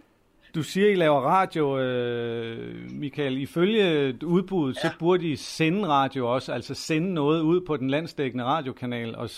[0.55, 3.38] Du siger, I laver radio, øh, Michael.
[3.38, 4.88] Ifølge udbuddet, ja.
[4.88, 9.31] så burde I sende radio også, altså sende noget ud på den landsdækkende radiokanal, og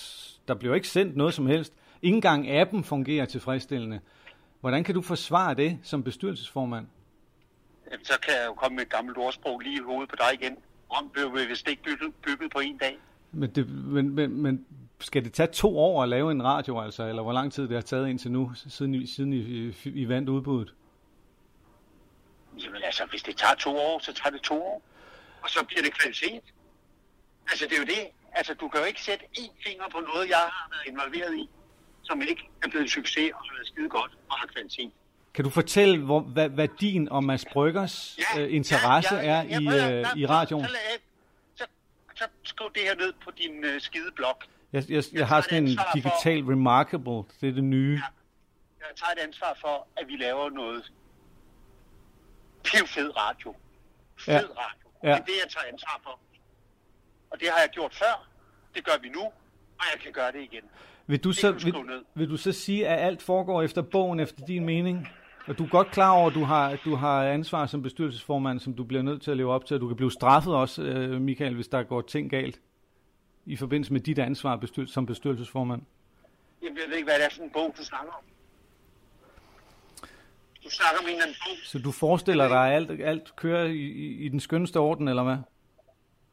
[0.49, 1.73] der bliver ikke sendt noget som helst.
[2.03, 4.01] Ingen gang appen fungerer tilfredsstillende.
[4.61, 6.87] Hvordan kan du forsvare det som bestyrelsesformand?
[7.91, 10.43] Jamen, så kan jeg jo komme med et gammelt ordsprog lige i hovedet på dig
[10.43, 10.57] igen.
[10.93, 12.99] Rom blev vi vist ikke bygget, bygget på en dag.
[13.33, 14.67] Men, det, men, men, men
[15.01, 17.09] skal det tage to år at lave en radio, altså?
[17.09, 20.29] Eller hvor lang tid det har taget indtil nu, siden I, siden I, I vandt
[20.29, 20.75] udbuddet?
[22.59, 24.83] Jamen altså, hvis det tager to år, så tager det to år.
[25.43, 26.43] Og så bliver det kvalitet.
[27.51, 28.09] Altså, det er jo det.
[28.33, 31.49] Altså, du kan jo ikke sætte én finger på noget, jeg har været involveret i,
[32.03, 34.91] som ikke er blevet en succes og har været skide godt og har kvalitet.
[35.35, 39.93] Kan du fortælle, hvor, hvad, hvad din og Mads Bryggers øh, interesse er i, at-
[39.93, 40.65] øh, i radioen?
[40.65, 40.71] Så,
[41.57, 41.65] så,
[42.15, 44.39] så skriv det her ned på din øh, skide blog.
[44.73, 48.01] Jeg, jeg, jeg Jeg har sådan en ansvar for- digital remarkable, det er det nye.
[48.81, 50.93] Jeg tager et ansvar for, at vi laver noget
[52.79, 53.55] pivfed radio.
[54.19, 54.39] Fed Ja.
[54.41, 54.89] radio.
[55.03, 55.09] Ja.
[55.09, 56.19] Det er det, jeg tager ansvar for.
[57.31, 58.29] Og det har jeg gjort før.
[58.75, 59.21] Det gør vi nu.
[59.79, 60.63] Og jeg kan gøre det igen.
[61.07, 62.05] Vil du, Det så, du vil, ned.
[62.15, 65.09] vil du så sige, at alt foregår efter bogen, efter din mening?
[65.47, 68.75] Og du er godt klar over, at du har, du har ansvar som bestyrelsesformand, som
[68.75, 71.21] du bliver nødt til at leve op til, og du kan blive straffet også, øh,
[71.21, 72.61] Michael, hvis der går ting galt
[73.47, 75.83] i forbindelse med dit ansvar bestyr- som bestyrelsesformand.
[76.63, 78.25] Jeg ved ikke, hvad det er for en bog, du snakker om.
[80.65, 81.57] Du snakker om en eller anden bog.
[81.65, 83.87] Så du forestiller dig, at alt, alt kører i,
[84.25, 85.37] i, den skønneste orden, eller hvad?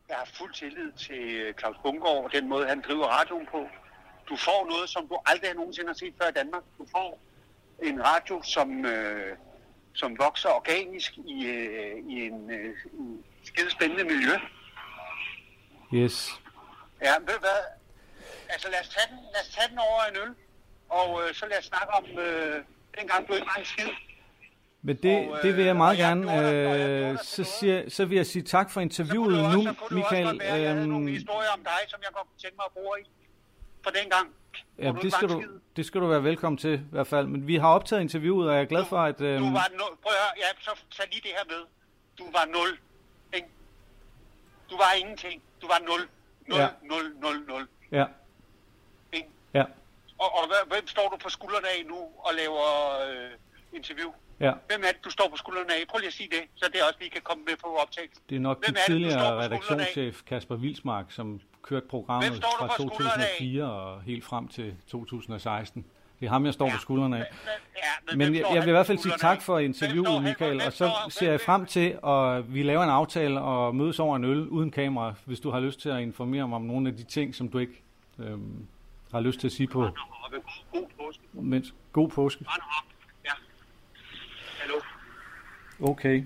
[0.10, 3.68] Jeg har fuld tillid til øh, Claus Bungård og den måde, han driver radioen på.
[4.30, 6.64] Du får noget, som du aldrig nogensinde har set før i Danmark.
[6.78, 7.20] Du får
[7.84, 9.38] en radio, som, øh,
[9.94, 12.76] som vokser organisk i, øh, i en øh,
[13.44, 14.36] skide spændende miljø.
[15.94, 16.30] Yes.
[17.02, 17.62] Ja, ved du hvad?
[18.50, 20.36] Altså lad os tage den, lad os tage den over en øl,
[20.90, 22.64] og øh, så lad os snakke om øh,
[22.98, 23.90] dengang du ikke var en skid.
[24.84, 26.32] Men det, Og, øh, det vil jeg meget og jeg gerne.
[26.32, 29.40] jeg Øh, så, siger, så vil jeg sige tak for Så kunne interviewet nu,
[29.70, 30.26] også, Michael.
[30.28, 32.66] også være, jeg havde nogle Øhm, historier om dig, som jeg godt kunne tænke mig
[32.66, 33.04] at bruge i.
[33.84, 34.28] For dengang.
[34.80, 35.44] ja, det skal, du,
[35.76, 37.28] det skal du være velkommen til i hvert fald.
[37.28, 39.22] Men vi har optaget interviewet, og jeg er glad for, at...
[39.22, 41.62] Øhm, Du var no, prøv at høre, ja, så tag lige det her med.
[42.20, 42.80] Du var 0.
[43.34, 43.48] Ikke?
[44.72, 45.42] Du var ingenting.
[45.62, 46.08] Du var 0.
[46.48, 46.68] 0, Ja.
[46.84, 47.68] 0, 0, 0.
[47.92, 48.06] ja,
[49.14, 49.28] Ikke?
[49.54, 49.64] ja,
[50.18, 52.66] Og, og hvem står du på skuldrene af nu og laver
[53.10, 53.30] øh,
[53.74, 54.12] interview?
[54.46, 54.54] Ja.
[54.68, 55.80] Hvem er det, du står på skuldrene af?
[55.90, 58.22] Prøv lige at sige det, så det også lige kan komme med på optagelse.
[58.30, 62.74] Det er nok Hvem den er tidligere redaktionschef Kasper Vilsmark, som kørte programmet fra på
[62.74, 63.30] skuldrene af?
[63.38, 65.86] 2004 og helt frem til 2016.
[66.20, 67.26] Det er ham, jeg står på skuldrene af.
[67.76, 70.74] Ja, Men hvem jeg, jeg vil i hvert fald sige tak for interviewet, Michael, og
[70.74, 74.48] så ser jeg frem til, at vi laver en aftale og mødes over en øl
[74.48, 77.36] uden kamera, hvis du har lyst til at informere mig om nogle af de ting,
[77.36, 77.84] som du ikke
[78.20, 78.68] øhm,
[79.12, 79.80] har lyst til at sige på.
[79.80, 79.92] God,
[80.72, 81.24] god påske.
[81.34, 82.46] Mens, god påske.
[82.48, 82.86] Rend op.
[83.26, 83.32] Ja.
[84.60, 84.76] Hallo.
[85.82, 86.24] Okay.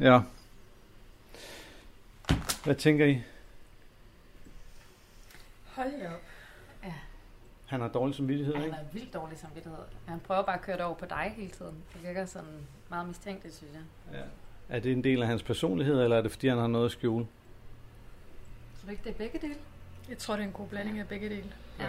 [0.00, 0.20] Ja.
[2.64, 3.22] Hvad tænker I?
[5.74, 6.20] Hold da op.
[7.66, 8.76] Han har dårlig samvittighed, Han ikke?
[8.76, 9.78] har vildt dårlig samvittighed.
[10.06, 11.84] Han prøver bare at køre det over på dig hele tiden.
[11.94, 13.82] Det virker sådan meget mistænkeligt, synes jeg.
[14.18, 14.24] Ja.
[14.76, 16.92] Er det en del af hans personlighed, eller er det fordi, han har noget at
[16.92, 17.24] skjule?
[18.80, 19.54] Tror du ikke, det er begge dele?
[20.08, 21.52] Jeg tror, det er en god blanding af begge dele.
[21.80, 21.86] Ja.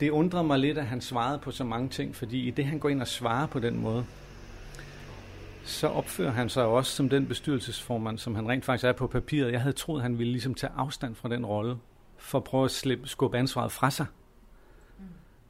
[0.00, 2.78] Det undrer mig lidt, at han svarede på så mange ting, fordi i det, han
[2.78, 4.06] går ind og svarer på den måde,
[5.64, 9.52] så opfører han sig også som den bestyrelsesformand, som han rent faktisk er på papiret.
[9.52, 11.76] Jeg havde troet, han ville ligesom tage afstand fra den rolle,
[12.16, 14.06] for at prøve at slippe, skubbe ansvaret fra sig.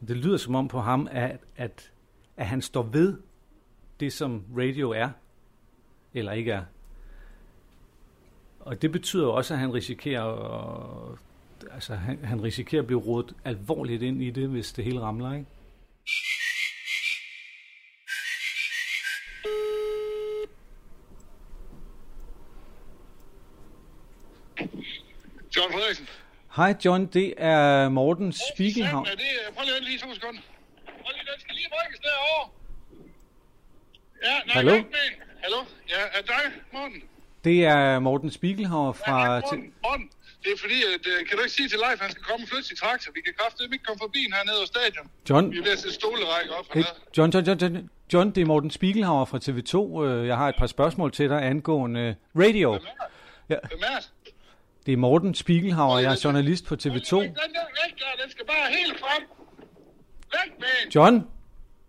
[0.09, 1.93] Det lyder som om på ham, at, at,
[2.37, 3.17] at han står ved
[4.01, 5.09] det, som radio er,
[6.15, 6.63] eller ikke er.
[8.61, 11.19] Og det betyder også, at han risikerer, at,
[11.73, 15.33] altså, han, han risikerer at blive rodet alvorligt ind i det, hvis det hele ramler,
[15.33, 15.47] ikke?
[25.57, 26.09] John Frederiksen.
[26.57, 29.07] Hej John, det er Morten Spiegelhavn.
[29.07, 30.41] Er det, prøv lige lige to sekunder.
[30.87, 32.51] Prøv lige, den skal lige rykkes derovre.
[34.25, 34.73] Ja, nej, Hallo?
[35.43, 35.57] Hallo?
[35.89, 37.03] Ja, er det dig, Morten?
[37.45, 39.41] Det er Morten Spiegelhauer Ja, fra...
[39.41, 40.11] Morten, Morten.
[40.47, 42.45] Det er fordi, at, øh, kan du ikke sige til Leif, at han skal komme
[42.45, 43.13] og flytte sin traktor?
[43.13, 45.07] Vi kan kraftedeme ikke komme forbi hernede hos stadion.
[45.31, 46.83] John, Vi er ved at sætte stolerække op hey.
[47.17, 49.77] John, John, John, John, John, det er Morten Spiegelhauer fra TV2.
[50.05, 52.73] Øh, Jeg har et par spørgsmål til dig angående øh, radio.
[52.73, 54.33] Ja, Hvem er det?
[54.87, 56.87] det er Morten Spiegelhauer, jeg er journalist på TV2.
[57.17, 59.23] Den der væk den skal bare helt frem.
[60.33, 60.91] Væk med.
[60.95, 61.27] John,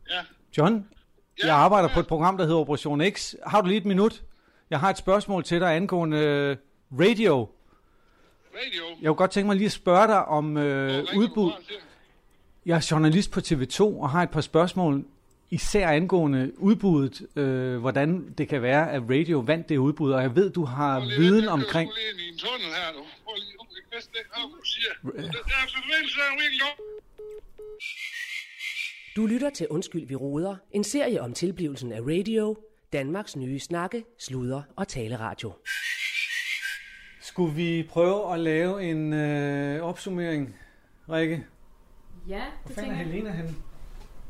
[0.09, 0.21] Ja.
[0.57, 0.87] John,
[1.43, 3.33] jeg arbejder på et program, der hedder Operation X.
[3.45, 4.21] Har du lige et minut?
[4.69, 6.57] Jeg har et spørgsmål til dig angående
[6.91, 7.49] radio.
[8.65, 8.83] Radio.
[9.01, 11.51] Jeg kunne godt tænke mig lige at spørge dig om øh, udbud.
[12.65, 15.05] Jeg er journalist på TV2 og har et par spørgsmål,
[15.49, 20.35] især angående udbuddet, øh, hvordan det kan være, at radio vandt det udbud, og jeg
[20.35, 21.91] ved, du har viden omkring...
[21.95, 23.03] Lige ind i en tunnel her nu.
[23.25, 24.01] Prøv lige, jeg høre,
[25.51, 25.61] hvad
[29.15, 30.55] du er er lytter til Undskyld, vi råder.
[30.71, 32.57] En serie om tilblivelsen af radio.
[32.93, 35.53] Danmarks nye snakke, sludre og taleradio.
[37.37, 40.55] Skulle vi prøve at lave en øh, opsummering,
[41.09, 41.45] Rikke?
[42.27, 43.05] Ja, Hvor det fanden er tænker jeg.
[43.05, 43.55] Helena henne?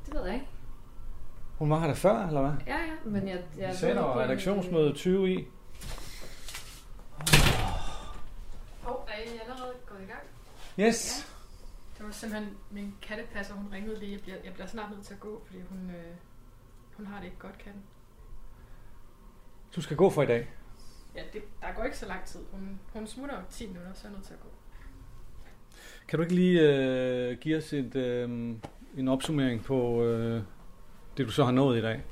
[0.05, 0.47] Det ved jeg ikke.
[1.57, 2.51] Hun var her da før, eller hvad?
[2.67, 3.33] Ja, ja, men jeg...
[3.33, 5.47] jeg Vi ved sender ikke, redaktionsmøde 20 i.
[8.81, 10.23] Hov, er I allerede gået i gang?
[10.87, 11.27] Yes.
[11.97, 14.11] Det var simpelthen min kattepasser, hun ringede lige.
[14.11, 16.15] Jeg bliver, jeg bliver snart nødt til at gå, fordi hun, øh,
[16.97, 17.81] hun har det ikke godt, katten.
[19.75, 20.47] Du skal gå for i dag.
[21.17, 22.39] Ja, det, der går ikke så lang tid.
[22.51, 24.47] Hun, hun smutter om 10 minutter, så er jeg nødt til at gå.
[26.08, 28.30] Kan du ikke lige øh, give os et, øh,
[28.97, 30.41] en opsummering på øh,
[31.17, 32.03] det, du så har nået i dag?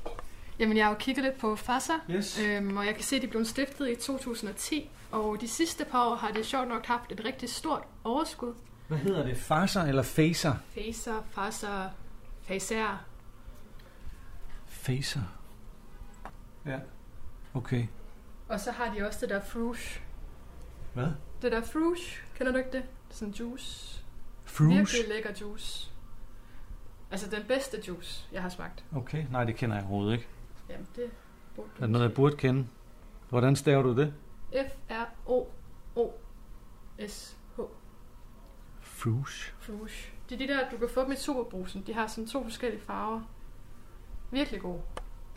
[0.58, 2.40] Jamen, jeg har jo kigget lidt på FASA, Yes.
[2.40, 4.90] øhm, og jeg kan se, at de blev stiftet i 2010.
[5.10, 8.54] Og de sidste par år har det sjovt nok haft et rigtig stort overskud.
[8.88, 9.36] Hvad hedder det?
[9.36, 10.54] Farser eller facer?
[10.74, 11.66] Faser, FASA,
[12.42, 13.04] Facer.
[14.66, 15.20] Facer.
[16.66, 16.78] Ja.
[17.54, 17.86] Okay.
[18.48, 19.76] Og så har de også det der Fruge.
[20.94, 21.08] Hvad?
[21.42, 21.96] Det der Fruge,
[22.34, 22.82] kender du ikke det?
[22.82, 24.04] Det er sådan juice.
[24.44, 24.76] Fruge?
[24.76, 25.92] Virkelig lækker juice.
[27.10, 28.84] Altså den bedste juice, jeg har smagt.
[28.96, 30.28] Okay, nej, det kender jeg overhovedet ikke.
[30.68, 31.10] Jamen, det
[31.56, 32.66] burde Er det noget, jeg burde kende?
[33.28, 34.14] Hvordan staver du det?
[34.52, 34.80] F-R-O-O-S-H.
[38.80, 39.26] Fruge.
[39.58, 39.88] Fruge.
[40.28, 41.82] Det er de der, du kan få dem i superbrusen.
[41.86, 43.20] De har sådan to forskellige farver.
[44.30, 44.82] Virkelig gode.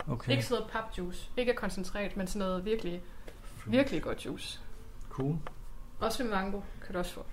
[0.08, 0.32] Okay.
[0.32, 1.30] Ikke sådan noget papjuice.
[1.36, 3.02] Ikke koncentrat, men sådan noget virkelig,
[3.66, 4.60] virkelig godt juice.
[5.08, 5.36] Cool.
[6.00, 7.26] Også med mango kan du også få.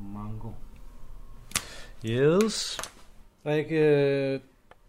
[0.00, 0.50] Mango.
[2.06, 2.80] Yes.
[3.46, 4.40] Rikke,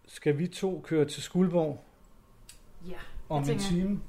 [0.07, 1.83] skal vi to køre til Skuldborg
[2.87, 2.97] Ja,
[3.29, 4.01] om en tænker time?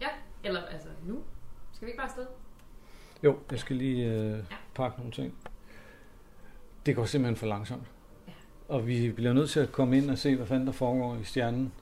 [0.00, 0.08] Ja,
[0.44, 1.22] eller altså nu.
[1.72, 2.26] Skal vi ikke bare afsted?
[3.24, 5.34] Jo, jeg skal lige øh, pakke nogle ting.
[6.86, 7.91] Det går simpelthen for langsomt.
[8.68, 8.74] Ja.
[8.74, 11.24] Og vi bliver nødt til at komme ind og se, hvad fanden der foregår i
[11.24, 11.72] stjernen.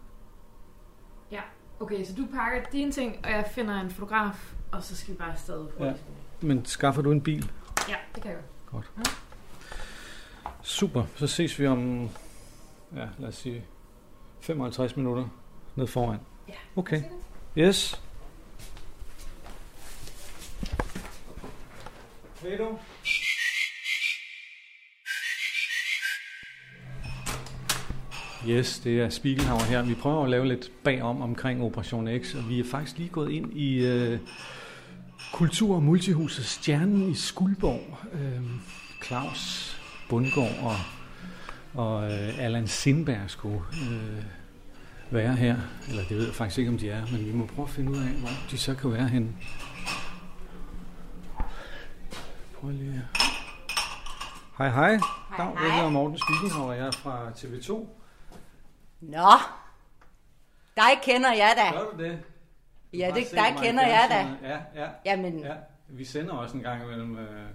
[1.33, 1.41] Ja.
[1.81, 5.19] Okay, så du pakker dine ting, og jeg finder en fotograf, og så skal vi
[5.19, 5.67] bare afsted.
[5.81, 5.93] Ja.
[6.41, 7.51] Men skaffer du en bil?
[7.89, 8.91] ja det kan jeg godt.
[8.97, 9.21] Godt.
[10.63, 12.11] Super, så ses vi om,
[12.97, 13.65] ja, lad os sige,
[14.41, 15.29] 55 minutter
[15.77, 16.19] ned foran.
[16.49, 16.55] Ja.
[16.77, 17.03] Okay.
[17.59, 18.03] Yes.
[22.43, 22.79] Ved du?
[28.49, 29.83] Yes, det er Spiegelhauer her.
[29.83, 33.31] Vi prøver at lave lidt bagom omkring Operation X, og vi er faktisk lige gået
[33.31, 34.19] ind i øh,
[35.33, 37.99] Kultur- og Multihuset Stjernen i Skuldborg.
[38.13, 38.43] Øh,
[39.05, 39.77] Claus
[40.09, 40.77] Bundgaard og,
[41.75, 44.25] og øh, Allan Sindberg skulle øh,
[45.11, 45.57] være her.
[45.89, 47.91] Eller det ved jeg faktisk ikke, om de er, men vi må prøve at finde
[47.91, 49.29] ud af, hvor de så kan være henne.
[52.61, 53.03] Prøv lige.
[54.59, 54.91] Hej hej.
[55.37, 58.00] Dag, jeg hedder Morten Spiegelhauer, jeg er fra TV2.
[59.01, 59.31] Nå,
[60.77, 61.79] dig kender jeg da.
[61.79, 62.23] Gør du det?
[62.93, 64.49] Du Ja, det, dig kender jeg da.
[64.49, 64.89] Ja, ja.
[65.05, 65.55] Jamen, ja.
[65.89, 67.47] Vi sender også en gang imellem øh,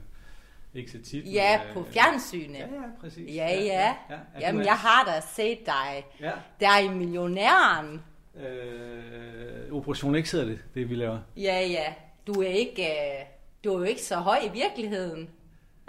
[0.73, 1.33] Ikke så tit.
[1.33, 2.59] Ja, men, på øh, fjernsynet.
[2.59, 3.35] Ja, ja, præcis.
[3.35, 3.95] Ja, ja.
[4.09, 4.15] ja.
[4.33, 6.05] Er Jamen, du jeg har da set dig.
[6.19, 6.31] Ja.
[6.59, 8.03] Der i millionæren.
[8.35, 11.19] Øh, Operation X hedder det, det vi laver.
[11.37, 11.93] Ja, ja.
[12.27, 13.25] Du er ikke, øh,
[13.63, 15.29] du er jo ikke så høj i virkeligheden.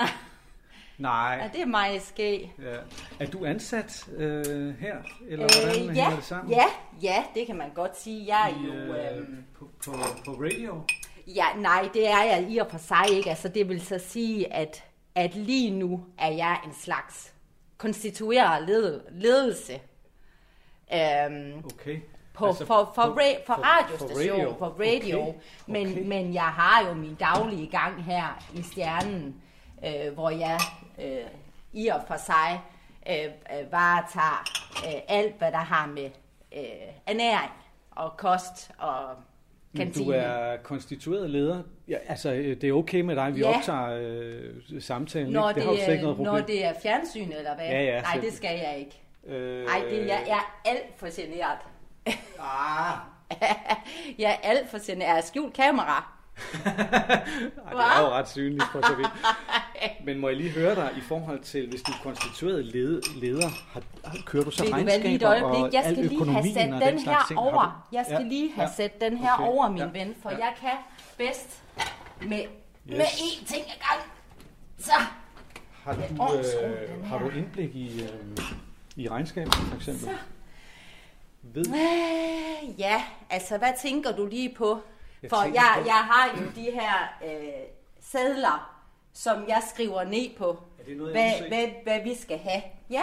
[0.99, 1.39] Nej.
[1.43, 2.53] Ja, det er mig ske.
[2.63, 2.77] Ja.
[3.21, 4.97] Er du ansat øh, her,
[5.29, 6.53] eller hvordan Øh, hænger ja, det sammen?
[6.55, 6.65] ja,
[7.03, 8.27] ja, det kan man godt sige.
[8.27, 8.73] Jeg er I, jo...
[8.95, 9.93] øh, øhm, på, på,
[10.25, 10.81] på radio?
[11.27, 13.31] Ja, nej, det er jeg i og for sig ikke.
[13.31, 17.33] Altså, det vil så sige, at, at lige nu er jeg en slags
[17.79, 19.81] konstitueret led, ledelse.
[20.95, 22.01] Øhm, Okay.
[22.35, 24.55] på, Altså, for, for, på- ra- for- radiostation, for radio.
[24.59, 25.21] for radio.
[25.29, 26.03] Okay, Men, okay.
[26.07, 29.43] men jeg har jo min daglige gang her i Stjernen,
[29.85, 30.59] øh, hvor jeg
[31.03, 31.27] øh,
[31.73, 32.61] i og for sig
[33.11, 34.45] øh, øh, varetager
[34.87, 36.11] øh, alt, hvad der har med
[36.57, 36.63] øh,
[37.07, 37.51] ernæring
[37.91, 39.01] og kost og
[39.77, 40.05] kantine.
[40.05, 41.63] Du er konstitueret leder.
[41.89, 43.57] Ja, altså, øh, det er okay med dig, vi Ja.
[43.57, 45.33] optager øh, samtalen.
[45.33, 45.61] Når ikke?
[45.61, 46.45] det, har du slet ikke noget når problem.
[46.47, 47.65] det er fjernsyn, eller hvad?
[47.67, 49.03] Ja, ja, Nej, det skal jeg ikke.
[49.27, 51.59] Øh, Nej, det, jeg, jeg er alt for generet.
[52.41, 52.97] Ah.
[54.19, 55.09] jeg er alt for generet.
[55.09, 56.16] Jeg er skjult kamera.
[56.65, 56.73] Ej,
[57.73, 59.09] det er jo ret synligt for så vidt.
[60.05, 63.49] Men må jeg lige høre dig i forhold til, hvis du er konstitueret led, leder,
[63.73, 65.75] har, har- kører du så du et regnskaber og øjeblik.
[65.75, 67.39] Jeg al skal lige have sat og den slags her ting?
[67.39, 67.63] Over.
[67.93, 67.97] du?
[67.97, 68.75] Jeg skal Ja, lige have ja.
[68.77, 70.37] sat den her Okay, over, min ja, ven, for ja.
[70.37, 70.71] jeg kan
[71.19, 71.63] bedst
[72.23, 72.39] med,
[72.89, 72.97] Yes.
[72.99, 74.11] med én ting ad gang.
[74.79, 74.93] Så.
[75.85, 78.39] Har du, øh, har du indblik i, øh,
[78.97, 80.05] i regnskaber, for eksempel?
[80.05, 80.11] Så.
[81.43, 84.79] Ved, Øh, ja, altså hvad tænker du lige på?
[85.27, 86.93] Jeg For jeg, jeg har jo de her
[87.25, 87.53] øh,
[88.01, 91.49] sædler, som jeg skriver ned på, Er det noget, hvad, se?
[91.49, 92.63] hvad, hvad vi skal have.
[92.91, 93.03] Ja,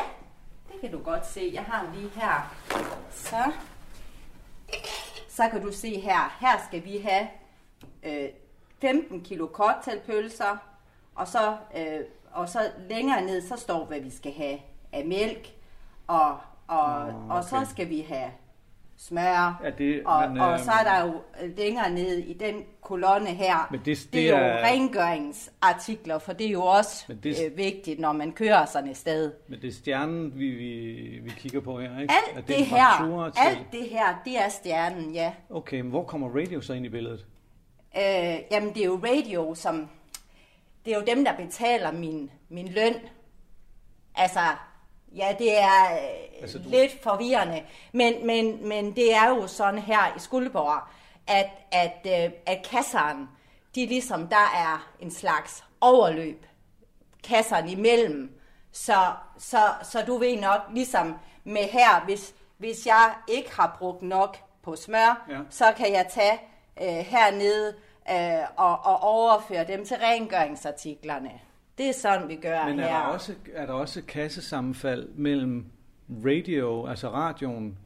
[0.74, 1.52] det kan du godt se.
[1.54, 2.56] Jeg har dem lige her.
[3.12, 3.52] Så.
[5.30, 6.38] Så kan du se her.
[6.40, 7.28] Her skal vi have
[8.04, 8.30] øh,
[8.82, 10.58] 15 kilo cocktailpølser,
[11.16, 12.00] og så, øh,
[12.32, 14.60] og så længere ned, så står, hvad vi skal have
[14.92, 15.48] af mælk,
[16.08, 17.66] og, og, Nå, og så okay.
[17.66, 18.32] skal vi have
[19.08, 21.22] smør, Ja, det- og, men, og øh, så er der jo
[21.58, 26.34] længere ned i den kolonne her, Men det- det det er jo er- rengøringsartikler, for
[26.34, 29.32] det er jo også Men det- øh, vigtigt, når man kører sådan et sted.
[29.48, 32.14] men det er stjernen, vi, vi, vi kigger på her, ikke?
[32.14, 33.42] Er Alt det her, til...
[33.48, 35.34] alt det her, det er stjernen, ja.
[35.50, 37.26] Okay, men hvor kommer radio så ind i billedet?
[37.98, 39.90] Øh, jamen, det er jo radio, som...
[40.86, 42.94] Det er jo dem, der betaler min, min løn.
[44.16, 44.40] Altså,
[45.16, 47.64] ja, det er øh, Altså, du- lidt forvirrende.
[47.92, 50.82] Men, men, men det er jo sådan her i Skuldborg,
[51.28, 53.30] at, at, øh, at kasseren,
[53.76, 56.46] de ligesom, der er en slags overløb
[57.24, 58.40] kasserne imellem.
[58.72, 64.02] Så, så, så du ved nok, ligesom med her, hvis, hvis jeg ikke har brugt
[64.02, 65.38] nok på smør, Ja.
[65.50, 66.40] så kan jeg tage
[66.82, 67.76] øh, hernede
[68.12, 71.32] øh, og, og overføre dem til rengøringsartiklerne.
[71.78, 72.94] Det er sådan, vi gør Men er her.
[72.94, 75.66] der, også, er der også kassesammenfald mellem
[76.26, 77.78] radio, altså radioen,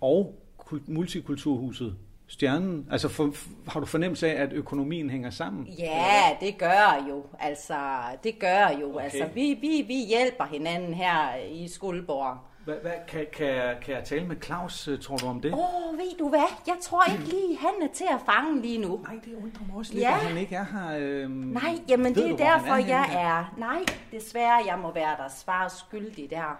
[0.00, 2.88] og kul- multikulturhuset Stjernen?
[2.90, 3.34] Altså for,
[3.70, 5.66] har du fornemmelse af, at økonomien hænger sammen?
[5.66, 7.24] Ja, det gør jo.
[7.38, 7.76] Altså,
[8.24, 8.94] det gør jo.
[8.94, 9.04] Okay.
[9.04, 12.38] Altså, vi, vi, vi hjælper hinanden her i Skuldborg.
[12.64, 15.52] Hvad, hvad, kan, kan, jeg, kan jeg tale med Claus, øh, tror du om det?
[15.52, 16.56] Åh, oh, ved du hvad?
[16.66, 19.00] Jeg tror ikke lige, han er til at fange lige nu.
[19.02, 20.14] Nej, det undrer mig også lidt, Ja.
[20.14, 20.96] at han ikke er her.
[20.98, 23.18] Øhm, Nej, jamen det du, er han derfor, henne jeg her?
[23.18, 23.54] er...
[23.58, 26.58] Nej, desværre, jeg må være der svar skyldig der.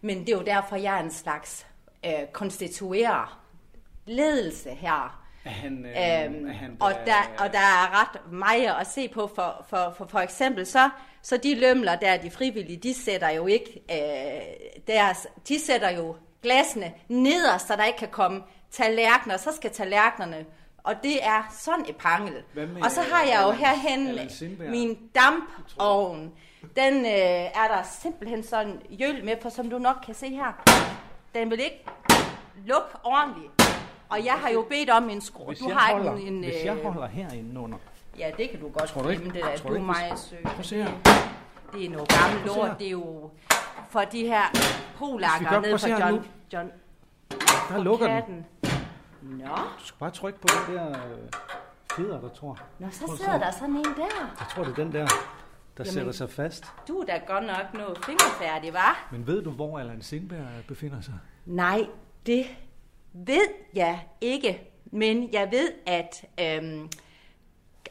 [0.00, 1.66] Men det er jo derfor, jeg er en slags
[2.06, 3.40] øh, konstituerer
[4.06, 5.20] ledelse her.
[5.44, 9.08] Er han, øh, Øhm, er han og, der, og der er ret meget at se
[9.08, 9.30] på.
[9.34, 10.90] For, for, for, for eksempel så,
[11.22, 16.16] så de lømler der, de frivillige, de sætter jo ikke øh, deres, de sætter jo
[16.42, 19.36] glasene nederst, så der ikke kan komme tallerkener.
[19.36, 20.44] Så skal tallerkenerne,
[20.82, 22.34] og det er sådan et pangel.
[22.54, 24.18] Med, Og så har jeg jo øh, herhen
[24.70, 26.32] min dampovn.
[26.76, 27.12] Den øh,
[27.62, 30.64] er der simpelthen sådan jøl med, for som du nok kan se her,
[31.34, 31.84] den vil ikke
[32.66, 33.57] lukke ordentligt.
[34.10, 35.46] Og jeg har jo bedt om en skrue.
[35.46, 36.38] Hvis, Du har holder, ikke en...
[36.44, 37.78] hvis øh, jeg holder herinde under,
[38.18, 39.24] Ja, det kan du godt Tror du ikke?
[39.24, 39.56] det der.
[39.56, 40.38] Tror Du du er meget søg.
[40.44, 40.90] Prøv se her.
[41.72, 42.78] Det er noget gammelt lort.
[42.78, 43.30] Det er jo
[43.90, 44.42] for de her
[44.96, 46.26] polakker gør- ned prøv at se fra John...
[46.52, 46.70] John
[47.68, 48.14] der lukker den.
[48.16, 48.46] katten.
[49.22, 49.46] Nå,
[49.80, 51.18] Du skal bare trykke på den der øh,
[51.96, 52.58] feder, der tror.
[52.78, 54.34] Nå, så Prøv sidder der sådan en der.
[54.40, 55.06] Jeg tror, det er den der, der
[55.78, 55.92] Jamen.
[55.92, 56.64] sætter sig fast.
[56.88, 59.08] Du er da godt nok noget fingerfærdig, var?
[59.12, 61.14] Men ved du, hvor Allan Sindberg befinder sig?
[61.46, 61.86] Nej,
[62.26, 62.44] det
[63.12, 64.60] ved jeg ikke.
[64.84, 66.88] Men jeg ved, at øhm,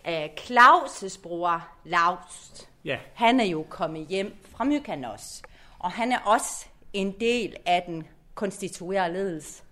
[0.07, 2.97] øh, Claus' bror, Laust, Ja.
[3.13, 5.41] han er jo kommet hjem fra Mykonos.
[5.79, 9.63] Og han er også en del af den konstituerede ledelse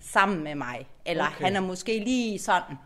[0.00, 0.86] sammen med mig.
[1.06, 1.44] Eller Okay.
[1.44, 2.76] han er måske lige sådan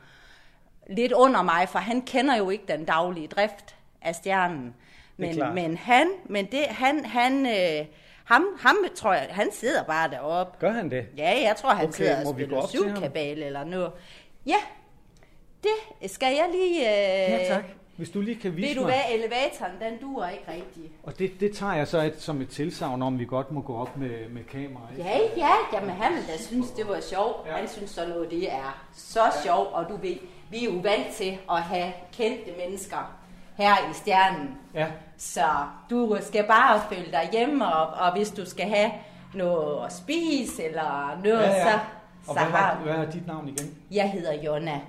[0.90, 4.74] lidt under mig, for han kender jo ikke den daglige drift af stjernen.
[5.16, 7.86] Men, men han, men det, han, han, øh,
[8.28, 10.56] ham, ham tror jeg, han sidder bare deroppe.
[10.60, 11.06] Gør han det?
[11.16, 13.92] Ja, jeg tror, han Okay, sidder må og spiller syvkabale eller noget.
[14.46, 14.56] Ja,
[15.62, 16.80] det skal jeg lige...
[16.80, 17.64] Øh, Ja, tak.
[17.96, 18.90] Hvis du lige kan vise Ved du mig.
[18.90, 20.92] hvad, elevatoren, den duer ikke rigtigt.
[21.02, 23.76] Og det, det tager jeg så et, som et tilsavn om, vi godt må gå
[23.76, 24.82] op med, med kamera.
[24.90, 25.02] ikke?
[25.10, 27.46] Ja, ja, jamen han da synes, det var sjovt.
[27.46, 27.52] Ja.
[27.52, 30.16] Han synes sådan noget, det er så sjovt, og du ved,
[30.50, 33.17] vi er jo vant til at have kendte mennesker
[33.58, 34.58] her i stjernen.
[34.74, 34.86] Ja.
[35.16, 35.46] Så
[35.90, 38.90] du skal bare følge dig hjemme, og, og hvis du skal have
[39.34, 41.62] noget at spise eller noget, Ja, ja.
[41.72, 41.78] så, Og
[42.26, 43.74] så hvad, har har, hvad er dit navn igen?
[43.90, 44.80] Jeg hedder Jonna.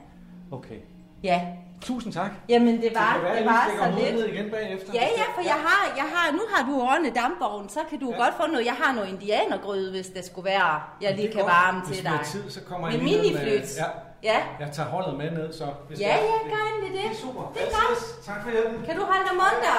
[0.51, 0.77] Okay.
[1.23, 1.41] Ja.
[1.81, 2.31] Tusind tak.
[2.49, 4.27] Jamen det var, være, det I var så lidt.
[4.33, 4.93] igen bagefter.
[4.93, 8.11] Ja, ja, for jeg har, jeg har, nu har du ordnet dampvognen, så kan du
[8.11, 8.17] ja.
[8.23, 8.65] godt få noget.
[8.65, 12.05] Jeg har noget indianergryde, hvis det skulle være, jeg lige Det kan varme Hvis til
[12.05, 12.19] dig.
[12.25, 13.77] tid, så kommer med jeg lige ned med- miniflyt.
[13.77, 13.85] ja.
[14.23, 14.37] ja.
[14.59, 15.65] Jeg tager holdet med ned, så.
[15.87, 17.09] Hvis Ja, det er- ja, gør endelig det.
[17.11, 17.51] Det er super.
[17.55, 18.25] Det er godt.
[18.25, 18.85] Tak for hjælpen.
[18.85, 19.77] Kan du holde dig munter?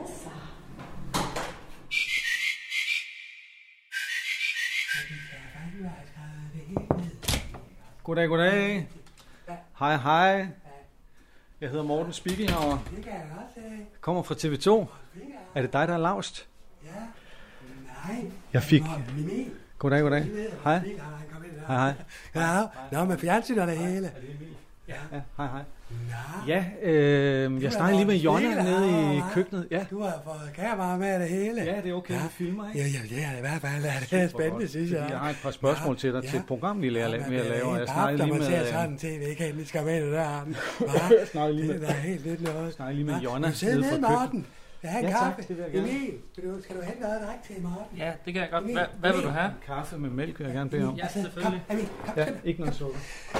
[0.00, 0.28] Altså.
[8.04, 8.86] Goddag, goddag.
[9.82, 10.48] Hej, hej.
[11.60, 12.78] Jeg hedder Morten Spiegelhauer.
[12.96, 13.86] Det kan jeg godt se.
[14.00, 14.86] Kommer fra TV2.
[15.54, 16.48] Er det dig, der er lavst?
[16.84, 16.88] Ja.
[18.06, 18.30] Nej.
[18.52, 18.82] Jeg fik...
[19.78, 20.24] Goddag, goddag.
[20.64, 20.78] Hej.
[21.66, 21.94] Hej, hej.
[22.34, 24.12] Ja, nå, med fjernsyn og det hele.
[24.88, 24.94] Ja,
[25.36, 25.62] hej, hej.
[25.90, 26.52] Nå.
[26.52, 29.68] Ja, øh, jeg snakkede lige med Jonna nede i køkkenet.
[29.70, 29.84] Ja.
[29.90, 31.62] Du har fået kamera med det hele.
[31.62, 32.80] Ja, det er okay, vi filmer, ikke?
[32.80, 34.70] Ja, ja, ja, i hvert fald er det Super spændende, godt.
[34.70, 35.06] synes jeg.
[35.10, 37.08] Jeg har et par spørgsmål til dig til et program, vi laver.
[37.10, 37.76] men vi det er laver.
[37.76, 38.60] Jeg bap, snakkede når lige med...
[38.60, 40.46] øh, sådan en tv, ikke endelig skal med det der.
[41.18, 41.88] Jeg snakkede lige Det er med...
[41.88, 42.64] helt lidt noget.
[42.64, 43.20] Jeg snakkede lige med?
[43.20, 44.46] Jonna nede fra køkkenet.
[44.82, 45.42] Jeg har en Ja, tak, kaffe.
[45.48, 45.88] det vil jeg gerne.
[45.90, 47.98] Emil, vil du, skal du hente noget at drikke til Morten?
[47.98, 48.64] Ja, det kan jeg godt.
[48.64, 49.52] Emil, Hvad, hvad vil du have?
[49.66, 50.94] Kaffe med mælk vil jeg gerne bede om.
[50.94, 51.62] Ja, selvfølgelig.
[51.68, 52.98] Kom, Emil, kom, Ja, ikke noget sukker.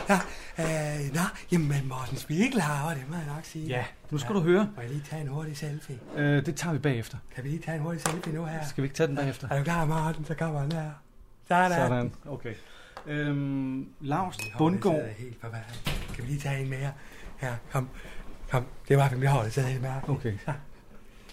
[0.09, 0.18] Ja,
[0.59, 1.20] øh, nå,
[1.53, 3.66] jamen Morten Spiegelhauer, det må jeg nok sige.
[3.66, 4.68] Ja, nu skal du høre.
[4.76, 5.99] Må jeg lige tage en hurtig selfie?
[6.16, 7.16] Øh, det tager vi bagefter.
[7.34, 8.64] Kan vi lige tage en hurtig selfie nu her?
[8.64, 9.49] Skal vi ikke tage den bagefter?
[9.49, 10.24] Er du klar, Morten?
[10.24, 10.90] Så kommer han her.
[11.49, 11.70] Sådan.
[11.72, 12.55] Sådan, okay.
[13.07, 14.95] Øhm, Lars hår, det Bundgaard.
[14.97, 16.05] sidder helt forfærdeligt.
[16.14, 16.93] Kan vi lige tage en mere?
[17.38, 17.88] Her, kom.
[18.51, 20.18] Kom, det var mit hår, det sidder helt mærkeligt.
[20.18, 20.34] Okay.
[20.45, 20.53] Så.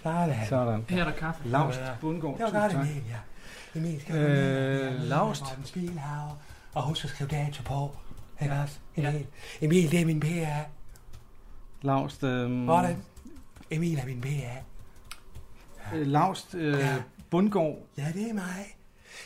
[0.04, 0.36] Sådan.
[0.50, 0.86] Sådan.
[0.90, 1.42] Her er der kaffe.
[1.50, 2.38] Lars Bundgaard.
[2.38, 2.74] Det var godt.
[2.74, 3.80] Emil, ja.
[3.80, 5.42] Emil, skal du Øh, Laust.
[5.42, 6.38] Morten Spiegelhauer.
[6.74, 7.96] Og husk at skrive dato på.
[8.42, 8.78] Ikke også?
[8.98, 9.26] Emil.
[9.62, 10.66] Emil, det er min PA.
[11.82, 12.98] Lars, øhm, Hvordan?
[13.72, 14.28] Emil er min PA.
[15.96, 16.96] øh, Lars øh, Ja.
[17.30, 17.78] Bundgaard.
[17.98, 18.76] Ja, det er mig.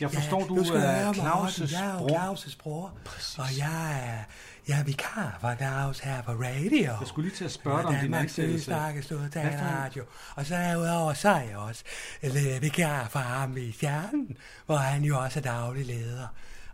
[0.00, 1.72] Jeg forstår, ja, du skal er Claus'.
[1.72, 2.06] Jeg er jo.
[2.08, 2.92] Claus' bror.
[3.38, 4.18] Og jeg er,
[4.68, 6.82] jeg er vikar for Claus her på radio.
[6.82, 8.70] Jeg skulle lige til at spørge dig om din Danmarks ansættelse.
[9.58, 10.04] for en- radio.
[10.36, 11.84] Og så er jeg udover, er jeg også
[12.22, 14.36] eller, vikar for ham i Stjernen,
[14.66, 16.26] hvor han jo også er daglig leder.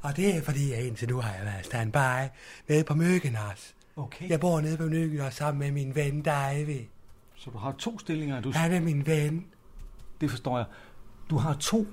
[0.02, 2.28] Og det er fordi, jeg indtil nu har jeg været standby
[2.68, 3.74] nede på Møgenas.
[3.96, 4.28] Okay.
[4.28, 6.80] Jeg bor nede på Møgenas sammen med min ven Davy.
[7.36, 8.40] Så du har to stillinger.
[8.40, 9.46] Du, Han er min ven.
[10.20, 10.66] det forstår jeg.
[11.30, 11.86] Du har to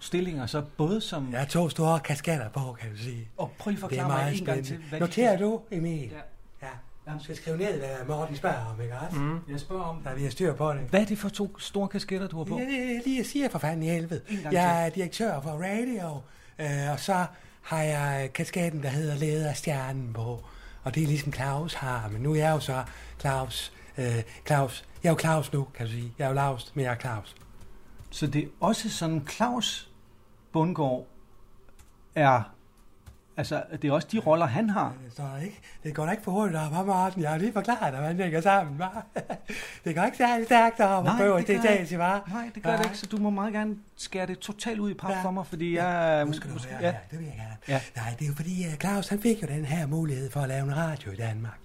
[0.00, 1.28] stillinger, så både som...
[1.32, 3.28] Jeg har to store kasketter på, kan du sige.
[3.36, 4.66] Og prøv lige at Det er forklare mig meget en gang til.
[4.66, 4.88] spændende.
[4.88, 6.10] hvad de Noterer skal- du, Emil?
[6.62, 6.66] Ja.
[7.06, 7.14] Ja.
[7.18, 9.18] Du skal skrive ned, hvad Morten spørger om, ikke også?
[9.18, 9.38] Mm.
[9.50, 10.02] Jeg spørger om...
[10.04, 10.80] Der er vi har styr på det.
[10.80, 12.58] Hvad er det for to store kasketter, du har på?
[12.58, 14.20] Ja, det er lige jeg siger for fanden i helvede.
[14.52, 16.20] Jeg er direktør for radio,
[16.58, 17.26] øh, og så
[17.62, 20.44] har jeg kasketten, der hedder Leder Stjernen på.
[20.84, 22.84] Og det er ligesom Claus har, men nu er jeg jo så
[23.20, 23.72] Claus.
[23.98, 24.84] Øh, Claus.
[25.02, 26.12] Jeg er jo Claus nu, kan du sige.
[26.18, 27.36] Jeg er jo Laust, men jeg er Claus.
[28.10, 29.89] Så det er også sådan, Claus
[30.52, 31.06] Bundgaard
[32.14, 32.54] er...
[33.36, 34.94] Altså, det er også de roller, han har.
[35.04, 35.60] Det der ikke.
[35.82, 37.22] Det går da ikke for hurtigt op, hva' Martin?
[37.22, 39.20] Jeg har lige forklaret dig, hvordan det hænger sammen, hva'?
[39.84, 42.32] Det går ikke særlig stærkt deroppe på Nej, det gør, etage, hva'?
[42.32, 44.94] nej, det gør det ikke, så du må meget gerne skære det totalt ud i
[44.94, 46.24] pap for mig, fordi jeg...
[46.24, 46.76] Nu skal du ja.
[46.78, 47.56] her, det vil jeg gerne.
[47.68, 47.80] Ja.
[47.96, 50.48] Nej, det er jo fordi, uh, Claus han fik jo den her mulighed for at
[50.48, 51.58] lave en radio i Danmark.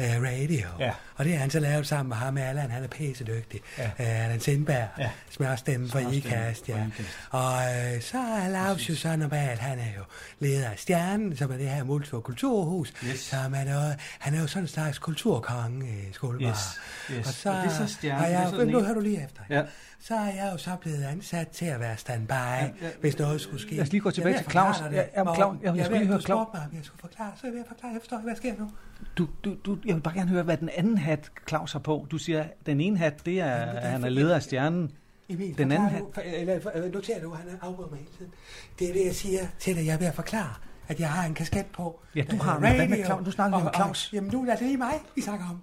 [0.00, 0.66] Uh, radio.
[0.78, 0.90] Ja.
[1.16, 3.60] Og det har han så lavet sammen med ham, Allan, han er pæse dygtig.
[3.78, 3.84] Ja.
[3.84, 5.10] Uh, Allan Sindberg, Ja.
[5.30, 6.86] som er også stemme for IKAST, ja.
[7.30, 10.02] Og uh, så er Lars jo så normalt, han er jo
[10.38, 12.92] leder af Stjernen, som er det her multikulturhus.
[13.04, 13.20] Yes.
[13.20, 16.48] Som er noget, han er jo sådan en slags kulturkonge i skolebar.
[16.50, 16.80] Yes,
[17.10, 17.26] yes.
[17.26, 19.42] Og så, Og det er så Stjernen, er jeg, nu hører du lige efter.
[19.50, 19.62] Ja.
[20.02, 22.70] Så er jeg jo så blevet ansat til at være standby, ja, ja.
[23.00, 23.74] hvis noget skulle ske.
[23.74, 24.76] Lad os lige gå tilbage til Claus.
[24.92, 25.58] Ja, Claus, Morten.
[25.62, 26.46] jeg- jeg Jeg skulle lige høre du Claus.
[26.54, 27.92] mig, jeg skulle forklare, så jeg ved at forklare.
[27.92, 28.70] Jeg forstår hvad sker nu?
[29.18, 32.06] Du, du, du, jeg vil bare gerne høre, hvad den anden hat, Claus har på.
[32.10, 34.90] Du siger, den ene hat, det er, Jamen, det er han er leder af stjernen.
[35.28, 38.32] Emil, Den anden hat, for, eller, øh, noterer du, han afbryder mig hele tiden.
[38.78, 39.86] Det er det, jeg siger til dig.
[39.86, 40.54] Jeg er ved at forklare,
[40.88, 42.00] at jeg har en kasket på.
[42.14, 43.04] Ja, du har, hvad med radio.
[43.04, 43.24] Claus?
[43.24, 44.10] Nu snakker om Claus.
[44.12, 45.62] Jamen, nu er det lige mig, vi snakker om.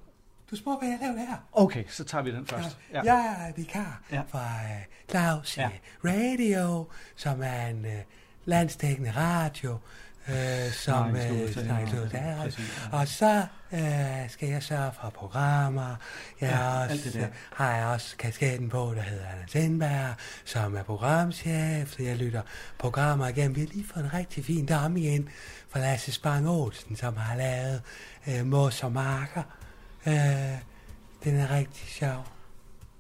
[0.52, 1.36] Du spurgte, hvad jeg lavede her.
[1.52, 2.78] Okay, så tager vi den først.
[2.94, 3.02] Ja.
[3.04, 4.16] Jeg er vikar Ja.
[4.16, 4.22] ja.
[4.28, 5.70] for uh, Claus Ja.
[6.04, 6.10] ja.
[6.12, 7.92] Radio, som er en uh,
[8.46, 9.78] landstækkende radio,
[10.30, 14.64] øh, som Nej, øh, sludder, snakker ja, ja, ja, præcis, Og så øh, skal jeg
[14.64, 15.96] sørge for programmer.
[16.42, 17.24] Jeg Ja, også, det der.
[17.28, 22.16] øh, har jeg også kasketten på, der hedder Anders Indberg, som er programchef, så jeg
[22.18, 22.42] lytter
[22.78, 23.56] programmer igennem.
[23.56, 25.30] Vi har lige fået en rigtig fin dame igen
[25.70, 27.82] fra Lasse Spang Olsen, som har lavet
[28.28, 29.44] øh, Mos og Marker.
[30.08, 30.14] Øh,
[31.24, 32.26] den er rigtig sjov.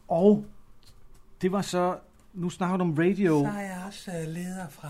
[0.07, 0.45] Og
[1.41, 1.95] det var så,
[2.33, 3.45] nu snakker du om radio.
[3.45, 4.89] Så er jeg også øh, leder fra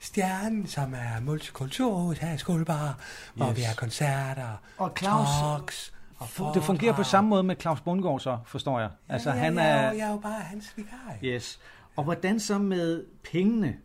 [0.00, 2.98] Stjernen, som er multikulturhus her i Skuldbar,
[3.34, 3.56] hvor Yes.
[3.56, 7.06] vi har koncerter, Og Claus, talks og Fu- Det fungerer på foredrag.
[7.10, 8.90] samme måde med Claus Bundgaard så, forstår jeg.
[9.08, 9.90] Altså ja, han jeg, er...
[9.92, 11.14] jo, jeg er jo bare hans vikar.
[11.24, 11.60] Yes.
[11.96, 13.76] Og hvordan så med pengene?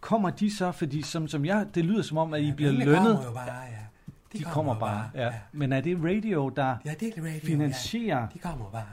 [0.00, 3.18] Kommer de så, fordi som, som jeg, det lyder som om, at I bliver lønnet.
[3.34, 3.78] bare, ja.
[4.34, 5.32] De, De kommer, kommer bare, bare, ja.
[5.52, 8.20] Men er det radio, der Ja, det er radio, finansierer?
[8.20, 8.26] Ja.
[8.34, 8.86] De kommer bare.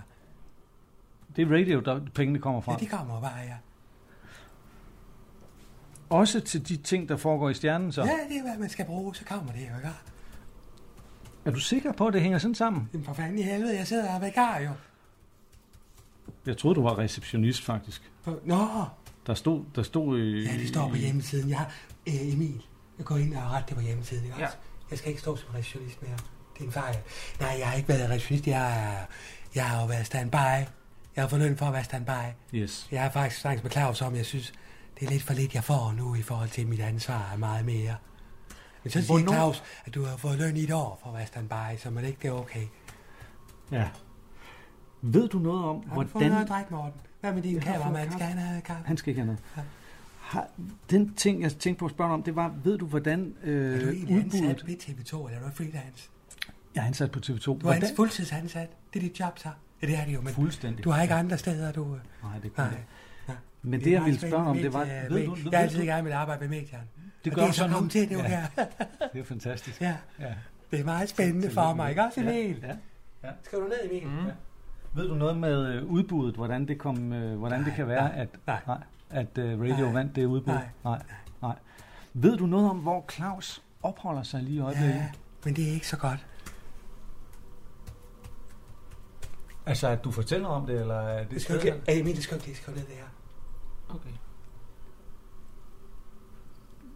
[1.35, 2.71] Det er radio, der pengene kommer fra.
[2.71, 3.55] Ja, de kommer bare, ja.
[6.09, 8.01] Også til de ting, der foregår i stjernen så?
[8.01, 9.89] Ja, det er, hvad man skal bruge, så kommer det jo, ikke?
[11.45, 12.89] Er du sikker på, at det hænger sådan sammen?
[12.93, 14.69] Jamen for fanden i helvede, jeg sidder og er vikar jo.
[16.45, 18.11] Jeg troede, du var receptionist, faktisk.
[18.45, 18.67] Nå,
[19.27, 20.43] Der stod, der stod i...
[20.45, 21.49] ja, det står på hjemmesiden.
[21.49, 21.71] Jeg har
[22.07, 22.61] øh, Emil.
[22.97, 24.45] Jeg går ind og retter det på hjemmesiden, ikke Ja.
[24.45, 24.57] også?
[24.91, 26.17] Jeg skal ikke stå som receptionist mere.
[26.53, 26.95] Det er en fejl.
[27.39, 28.47] Nej, jeg har ikke været receptionist.
[28.47, 29.05] Jeg, er,
[29.55, 30.35] jeg har jo været standby.
[31.15, 32.11] Jeg har fået løn for at være standby.
[32.53, 32.87] Yes.
[32.91, 34.53] Jeg har faktisk snakket med Claus om, jeg synes,
[34.99, 37.65] det er lidt for lidt, jeg får nu i forhold til, mit ansvar er meget
[37.65, 37.95] mere.
[38.83, 41.15] Men så siger Hvornår- Claus, at du har fået løn i et år for at
[41.17, 42.67] være standby, så det ikke det er okay.
[43.71, 43.87] Ja.
[45.01, 46.29] Ved du noget om, Har du fået hvordan...
[46.31, 47.01] noget at drikke, Morten?
[47.21, 48.11] Hvad med din kameramand?
[48.11, 48.83] Skal han have kaffe?
[48.87, 49.25] Han skal ikke have
[49.55, 49.65] noget.
[50.31, 50.47] Har,
[50.89, 53.79] den ting, jeg tænkte på at spørge om, det var, ved du, hvordan øh, Er
[53.85, 54.67] du egentlig ansat udbuddet...
[54.67, 56.09] ved TV2, eller er du freelance?
[56.75, 57.43] Jeg er ansat på TV2.
[57.45, 58.69] Du er ans- fuldtidsansat.
[58.93, 59.49] Det er dit job, så.
[59.81, 60.83] Ja, det er det jo, men Fuldstændig.
[60.83, 61.83] du har ikke andre steder, du...
[61.95, 62.65] øh, Nej, det kan Nej.
[62.65, 62.79] jeg.
[63.29, 63.33] Ja.
[63.61, 64.79] Men det, er jeg ville spørge om, det var...
[64.85, 66.83] Ved med- du, ved, Jeg har ved altid du, gerne vil arbejde med medierne.
[67.25, 68.27] det Og gør det er du så kommet til nu ja.
[68.27, 68.45] her.
[69.13, 69.81] Det er fantastisk.
[69.81, 70.33] Ja, ja.
[70.71, 72.59] det er meget spændende for mig, ikke også, Emil?
[72.63, 72.67] Ja.
[73.23, 73.29] ja.
[73.43, 74.07] Skal du ned, Emil?
[74.07, 74.25] Mm.
[74.25, 74.31] Ja.
[74.95, 78.09] Ved du noget med øh, udbuddet, hvordan det, kom, øh, hvordan det Nej, kan være,
[78.09, 78.59] nej, at, nej.
[78.67, 78.77] nej,
[79.11, 80.53] at øh, radio Nej, vandt det udbud?
[80.53, 81.01] nej, nej,
[81.41, 81.55] nej.
[82.13, 84.95] Ved du noget om, hvor Claus opholder sig lige i øjeblikket?
[84.95, 85.09] Ja,
[85.45, 86.25] men det er ikke så godt.
[89.65, 91.81] Altså, at du fortæller om det, eller er det Det skal ikke...
[91.87, 93.05] Hey, Emil, det skal ikke skrive ned det her.
[93.95, 94.09] Okay.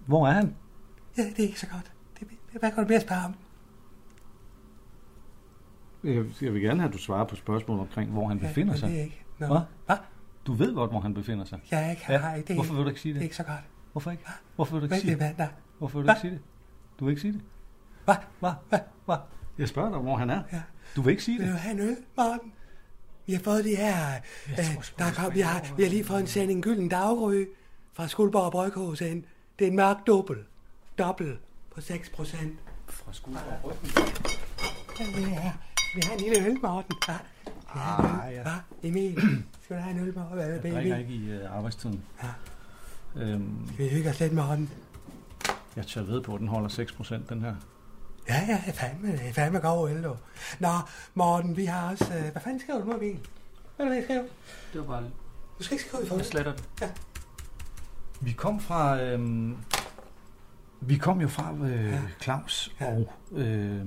[0.05, 0.55] Hvor er han?
[1.17, 1.91] Ja, det er ikke så godt.
[2.19, 3.35] Det, det, hvad kan du mere spørge om?
[6.03, 8.75] Jeg, jeg vil gerne have, at du svarer på spørgsmål omkring, hvor han Ja, befinder
[8.75, 8.89] sig.
[8.89, 9.23] det er ikke.
[9.39, 9.47] Nå.
[9.47, 9.59] Hvad?
[9.85, 9.97] Hvad?
[10.47, 11.59] Du ved godt, hvor han befinder sig.
[11.71, 12.17] Jeg er ikke Ja.
[12.17, 12.55] har ikke det.
[12.55, 13.23] Hvorfor vil du ikke sige Det er det?
[13.25, 13.59] ikke så godt.
[13.91, 14.23] Hvorfor ikke?
[14.55, 15.27] Hvorfor vil du ikke sige det det?
[15.27, 15.47] er hvad?
[15.77, 16.41] Hvorfor vil du ikke sige det?
[16.99, 17.41] Du vil ikke sige det?
[18.05, 18.15] Hvad?
[18.39, 18.51] Hvad?
[18.69, 18.79] Hvad?
[19.05, 19.15] Hvad?
[19.57, 20.43] Jeg spørger dig, hvor han er.
[20.53, 20.61] Ja.
[20.95, 21.53] Du vil ikke sige Vil det?
[21.53, 22.51] du have en øl, Morten?
[23.27, 23.95] Vi har fået de her...
[24.49, 24.57] Øh,
[24.99, 27.45] der kom, vi, har, vi har lige fået en sending Gylden Daggry
[27.93, 29.23] fra Skuldborg Bryghus ind.
[29.59, 30.37] Det er en mørk dobbel.
[30.97, 31.37] Dobbel
[31.75, 32.59] på 6 procent.
[32.87, 33.89] Fra Skuldborg Bryggen.
[34.99, 35.51] Ja, det er.
[35.95, 36.95] Vi har en lille øl, Morten.
[37.07, 37.17] Ja.
[37.73, 38.41] Ah, ja.
[38.41, 38.53] Hvad?
[38.83, 40.33] Emil, skal du have en øl, Morten?
[40.33, 40.73] Hvad, Jeg baby?
[40.73, 42.01] drikker ikke i uh, arbejdstiden.
[42.23, 42.29] Ja.
[43.21, 44.69] Øhm, Vi hygger os lidt, Morten.
[45.75, 47.55] jeg tør ved på, at den holder 6%, den her.
[48.29, 50.15] Ja, ja, det er fandme, det er fandme god øl, du.
[50.59, 50.69] Nå,
[51.13, 52.13] Morten, vi har også...
[52.17, 53.19] Øh, hvad fanden skriver du, Emil?
[53.75, 54.21] Hvad er det, jeg skriver?
[54.73, 55.03] Det var bare...
[55.59, 56.25] Du skal ikke skrive i Jeg forhold.
[56.25, 56.63] sletter det.
[56.81, 56.89] Ja.
[58.21, 59.01] Vi kom fra...
[59.01, 59.57] Øhm,
[60.81, 61.99] vi kom jo fra øh, Ja.
[62.21, 62.85] Claus Ja.
[62.85, 63.85] og øh,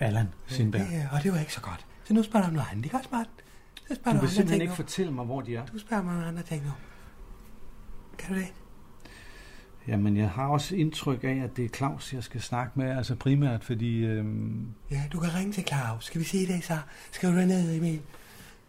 [0.00, 0.86] Allan Sindberg.
[0.92, 1.86] Ja, og det var ikke så godt.
[2.08, 3.32] Så nu spørger du om noget andet, ikke også, Martin?
[3.88, 5.66] Så spørger Du vil simpelthen ikke fortælle mig, hvor de er.
[5.66, 6.70] Du spørger mig om andre ting nu.
[8.18, 8.52] Kan du det?
[9.88, 13.14] Jamen, jeg har også indtryk af, at det er Claus, jeg skal snakke med, altså
[13.14, 13.96] primært, fordi...
[13.96, 16.04] Øhm, Ja, du kan ringe til Claus.
[16.04, 16.78] Skal vi sige det så?
[17.12, 18.00] Skriv det ned, Emil.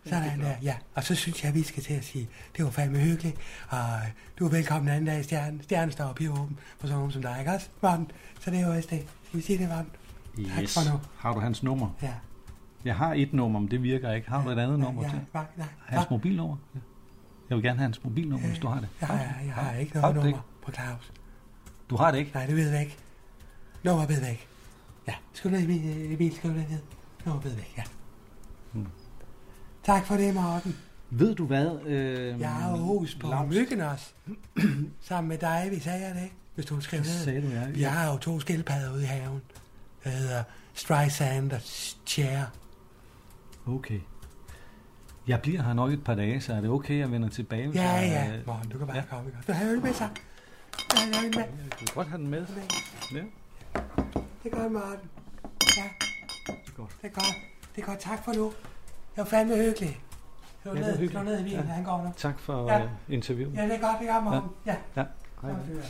[0.06, 0.76] Sådan der, ja.
[0.96, 3.38] Og så synes jeg, vi skal til at sige, det var fandme hyggeligt,
[3.70, 3.80] og
[4.40, 5.64] du er velkommen en anden dag i Stjernen.
[5.64, 8.12] Stjernen står op i åben for sådan nogen som dig, ikke også, Morten?
[8.40, 9.06] Så det er jo også det.
[9.28, 9.92] Skal vi sige det, Morten?
[10.56, 10.74] Tak yes.
[10.74, 11.00] for nu.
[11.18, 11.90] Har du hans nummer?
[12.02, 12.14] Ja.
[12.86, 14.30] Jeg har et nummer, men det virker ikke.
[14.30, 15.20] Har du et andet nummer til?
[15.34, 15.68] Nej, nej.
[15.86, 16.58] Hans mobilnummer?
[17.50, 18.90] Jeg vil gerne have hans mobilnummer, hvis du har det.
[19.02, 19.16] Jeg har,
[19.46, 21.12] jeg har ikke noget det nummer på Claus.
[21.90, 22.32] Du har det ikke?
[22.34, 22.98] Nej, det ved jeg ikke.
[23.84, 24.48] Nummer ved jeg ikke.
[25.08, 26.80] Ja, skriv ned, Emil, Emil skriv det ned.
[27.26, 27.84] Nummer ved jeg ikke, ja.
[28.72, 28.88] Hmm.
[29.84, 30.76] Tak for det, Morten.
[31.10, 31.80] Ved du hvad?
[31.86, 34.14] Øh, Jeg har hus på Laus- Myggen også.
[35.02, 36.36] Sammen med dig, vi sagde jeg det, ikke?
[36.56, 37.24] Hvis du skriver Det ned.
[37.24, 37.68] sagde du, ja.
[37.70, 39.42] Vi har jo to skildpadder ude i haven.
[40.04, 41.62] Der hedder Streisand og
[42.06, 42.44] Cher.
[43.70, 44.00] Okay.
[45.28, 47.72] Jeg bliver her nok et par dage, så er det okay, at jeg vender tilbage?
[47.74, 48.38] Ja, jeg, ja.
[48.38, 49.04] øh, Morten, du kan bare ja.
[49.10, 49.32] komme.
[49.48, 50.10] Du har øl med sig.
[50.96, 51.44] Ja, jeg har øl med.
[51.72, 52.46] Du kan godt have den med.
[53.14, 53.20] Ja.
[54.44, 55.10] Det er godt, Morten.
[55.78, 55.84] Ja,
[56.48, 56.92] Det er godt.
[57.02, 57.36] det er godt.
[57.76, 58.00] Det er godt.
[58.00, 58.44] Tak for nu.
[58.46, 60.00] Det var fandme hyggeligt.
[60.60, 61.26] Skriv Ja, ned, hyggeligt.
[61.26, 61.52] ned, Emil.
[61.52, 61.62] Ja.
[61.62, 62.14] Han går nu.
[62.18, 62.78] Tak for Ja.
[62.78, 62.84] ja.
[62.86, 63.56] uh, interviewet.
[63.58, 64.50] Ja, det er godt, det er godt, Morten.
[64.66, 64.76] Ja.
[64.96, 65.04] Ja.
[65.42, 65.52] Hej.
[65.52, 65.88] Det er.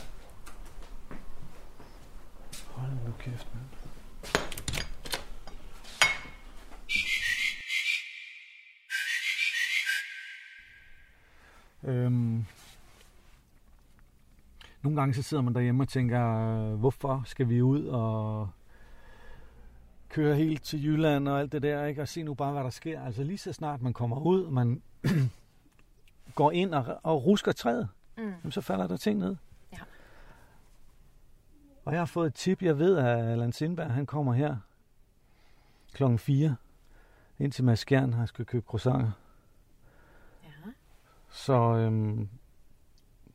[2.74, 3.79] Hold nu kæft, mand.
[11.84, 12.44] Øhm,
[14.82, 18.48] nogle gange så sidder man derhjemme og tænker, hvorfor skal vi ud og
[20.08, 22.02] køre helt til Jylland og alt det der, ikke?
[22.02, 23.02] og se nu bare, hvad der sker.
[23.04, 24.82] Altså lige så snart man kommer ud, man
[26.34, 28.22] går ind og, og rusker træet, Mm.
[28.26, 29.36] jamen, så falder der ting ned.
[29.72, 29.78] Ja.
[31.84, 34.56] Og jeg har fået et tip, jeg ved, at Allan Sindberg, han kommer her
[35.92, 36.56] klokken 4
[37.38, 39.10] ind til Mads Skjern, han skal købe croissanter.
[41.30, 41.34] Ja.
[41.36, 42.28] Så øhm,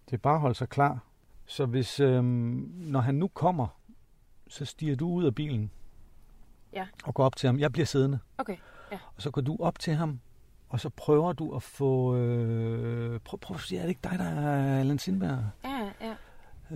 [0.05, 0.99] det er bare at holde sig klar.
[1.45, 3.67] Så hvis, øhm, når han nu kommer,
[4.47, 5.71] så stiger du ud af bilen
[6.73, 6.87] Ja.
[7.03, 7.59] og går op til ham.
[7.59, 8.19] Jeg bliver siddende.
[8.37, 8.57] Okay,
[8.91, 8.97] ja.
[9.15, 10.19] Og så går du op til ham,
[10.69, 12.15] og så prøver du at få...
[12.15, 15.43] Øh, prøv, prøv at sige, er det ikke dig, der er Allan Sindberg?
[15.63, 16.15] Ja, ja.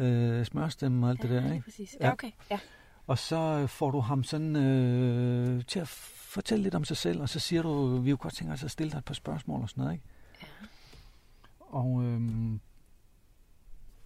[0.05, 1.63] Øh, smørstemme og alt det Ja, der, lige ikke?
[1.63, 1.97] præcis.
[2.01, 2.59] Ja, okay, ja.
[3.07, 7.21] Og så øh, får du ham sådan øh, til at fortælle lidt om sig selv,
[7.21, 9.61] og så siger du, vi kunne godt tænke os at stille dig et par spørgsmål
[9.61, 10.05] og sådan noget, ikke?
[11.73, 11.77] Ja.
[11.77, 12.21] Og øh,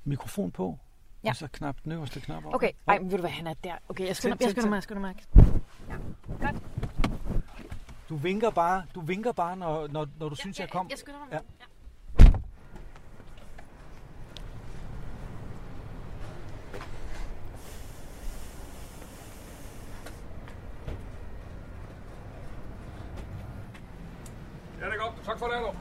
[0.03, 0.79] mikrofon på,
[1.23, 1.29] Ja.
[1.29, 2.53] og så knap den øverste knap op.
[2.53, 3.75] Okay, ej, men ved du hvad, han er der.
[3.89, 5.15] Okay, jeg skynder, jeg skynder mig, jeg skynder mig.
[5.89, 5.95] Ja.
[6.47, 6.63] Godt.
[8.09, 10.87] Du vinker bare, du vinker bare, når, når, når du synes, jeg kom.
[10.89, 11.27] Jeg skynder mig.
[11.31, 11.39] Ja.
[24.81, 25.25] Ja, det er godt.
[25.25, 25.71] Tak for det, Arno.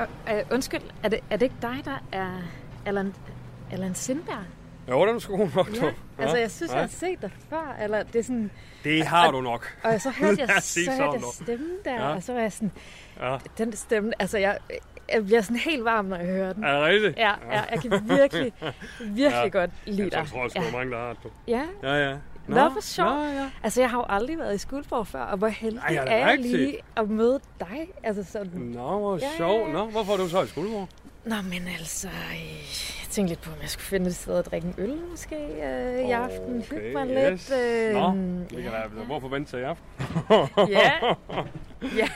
[0.00, 2.30] Øh, øh, undskyld, er det, er det ikke dig, der er
[2.86, 3.14] Allan,
[3.72, 4.44] Allan Sindberg?
[4.90, 5.84] Jo, den er sgu god nok, du.
[5.86, 6.76] Ja, altså jeg synes, ja.
[6.76, 8.50] jeg har set dig før, eller det er sådan...
[8.84, 9.76] Det har og, du nok.
[9.84, 11.26] Og så hørte jeg, så hørte jeg du.
[11.44, 12.14] stemmen der, Ja.
[12.14, 12.72] og så var jeg sådan,
[13.20, 13.36] Ja.
[13.58, 14.58] den stemme, altså jeg,
[15.12, 16.64] jeg bliver sådan helt varm, når jeg hører den.
[16.64, 17.16] Er det rigtigt?
[17.16, 18.52] Ja, ja jeg kan virkelig,
[19.00, 20.26] virkelig godt lide Jeg dig.
[20.30, 20.66] tror, jeg tror, ja.
[20.66, 20.72] ja.
[20.76, 21.30] mange, der har det.
[21.48, 21.62] Ja.
[21.82, 22.16] Ja, ja.
[22.48, 23.10] Nå, hvor sjovt.
[23.10, 23.50] Nå, ja.
[23.62, 26.28] Altså, jeg har jo aldrig været i Skuldborg før, og hvor heldig Ej, er er
[26.28, 27.88] jeg lige at møde dig.
[28.02, 28.60] Altså sådan...
[28.60, 29.72] Nå, hvor Ja, sjovt.
[29.72, 30.88] Nå, hvorfor er du så i Skuldborg?
[31.26, 32.46] Nå, men altså, øh,
[33.02, 35.36] jeg tænkte lidt på, om jeg skulle finde et sted at drikke en øl måske
[35.36, 36.62] øh, i aften.
[36.70, 37.32] Hygge mig lidt.
[37.32, 37.50] yes.
[37.92, 38.12] Nå,
[38.56, 39.86] det kan være, hvorfor vente til i aften?
[40.78, 40.92] Ja.
[41.96, 42.08] Ja,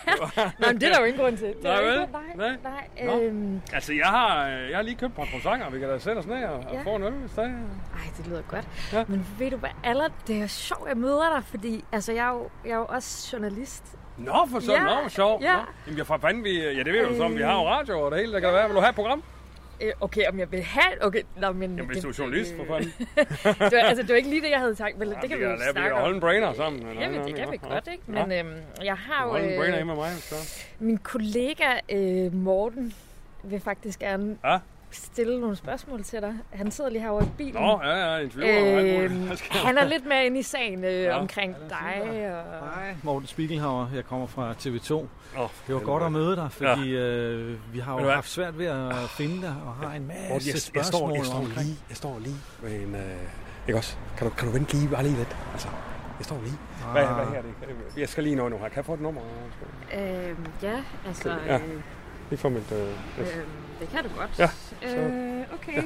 [0.58, 1.46] Nå, men det er der jo ingen grund til.
[1.46, 2.06] Det er Nej, vel?
[2.36, 3.06] Nej, nej.
[3.06, 3.20] Nå.
[3.22, 5.70] Øhm, Altså, jeg har, jeg har lige købt et par croissanter.
[5.70, 6.82] Vi kan da sætte os ned og, og Ja.
[6.82, 7.48] få en øl, hvis det er.
[7.48, 8.68] ej, det lyder godt.
[8.92, 9.04] Ja.
[9.08, 12.32] Men ved du hvad, Aller, det er sjovt, jeg møder dig, fordi altså, jeg, er
[12.32, 13.84] jo, jeg er jo også journalist.
[14.24, 15.42] Nå, for sådan, Ja, nå, sjovt.
[15.42, 15.52] ja.
[15.56, 15.60] Nå.
[15.86, 17.66] Jamen, jeg for fanden, vi, ja, det ved du som, vi har jo Øh.
[17.66, 18.66] radio og det hele, der kan være.
[18.66, 19.22] Vil du have et program?
[19.82, 21.04] Øh, Okay, om jeg vil have...
[21.06, 21.70] Okay, nå, men...
[21.76, 22.92] Jamen, hvis du er journalist, for fanden.
[23.70, 25.38] det, var, altså, det var ikke lige det, jeg havde tænkt, men Ja, det kan
[25.38, 26.00] vi jo kan lave- vi snakke kan om.
[26.00, 28.02] holde en brainer sammen, eller Jamen, det kan vi godt, ikke?
[28.06, 29.30] Men øhm, jeg har jo...
[29.30, 30.64] Hold en brainer øh, med mig, så.
[30.78, 32.94] Min kollega øh, Morten
[33.44, 34.58] vil faktisk gerne Ja.
[34.91, 36.34] Stille nogle spørgsmål til dig.
[36.53, 37.62] Han sidder lige herovre i bilen.
[37.62, 39.05] Nå, ja, ja, interviewer.
[39.05, 39.66] Øhm, Hvad der?
[39.66, 41.18] han er lidt mere inde i sagen øh, Ja.
[41.20, 42.03] omkring dig.
[42.61, 42.68] Og...
[42.74, 43.86] Hej, Morten Spiegelhauer.
[43.95, 44.93] Jeg kommer fra TV2.
[44.93, 46.99] Oh, det var godt at møde dig, fordi ja.
[47.01, 48.14] øh, vi har jo hvad?
[48.14, 51.14] haft svært ved at finde dig og har en masse Morten, jeg, jeg, spørgsmål står,
[51.16, 51.66] jeg, står omkring.
[51.66, 52.95] lige, jeg står lige med en...
[52.95, 53.01] Øh,
[53.68, 53.97] ikke også?
[54.18, 55.36] Kan du, kan du vente lige bare lige lidt?
[55.53, 55.68] Altså,
[56.18, 56.59] jeg står lige.
[56.93, 57.14] Hvad, Ah.
[57.16, 57.55] hvad her er det?
[58.01, 58.68] Jeg skal lige nå nu her.
[58.68, 59.20] Kan jeg få et nummer?
[59.95, 61.36] Øhm, ja, altså...
[61.47, 61.55] Ja.
[61.59, 61.62] Øh,
[62.30, 62.72] Lige få mit...
[62.72, 62.78] Øh,
[63.18, 63.26] øh,
[63.80, 64.38] det kan du godt.
[64.38, 64.46] Ja,
[64.88, 65.82] så- Øh, okay.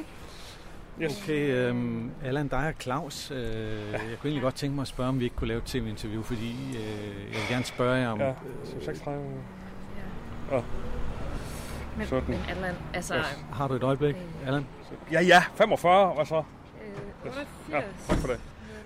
[1.01, 1.21] Yes.
[1.23, 3.31] Okay, øhm, Allan, dig og Claus.
[3.31, 5.63] Øh, Jeg kunne egentlig godt tænke mig at spørge, om vi ikke kunne lave et
[5.63, 8.19] tv-interview, fordi øh, jeg vil gerne spørge jer om...
[8.19, 8.35] Ja, øh,
[8.65, 9.25] så 36.
[10.51, 10.61] Ja.
[11.97, 12.31] Men, 17.
[12.31, 13.15] men Allan, altså...
[13.15, 13.39] Yes.
[13.53, 14.15] Har du et øjeblik,
[14.45, 14.67] Allan?
[15.11, 16.35] Ja, ja, 45, hvad så?
[16.35, 16.41] Øh,
[17.27, 17.35] Yes.
[17.37, 17.47] 88.
[17.71, 18.39] Ja, tak for det.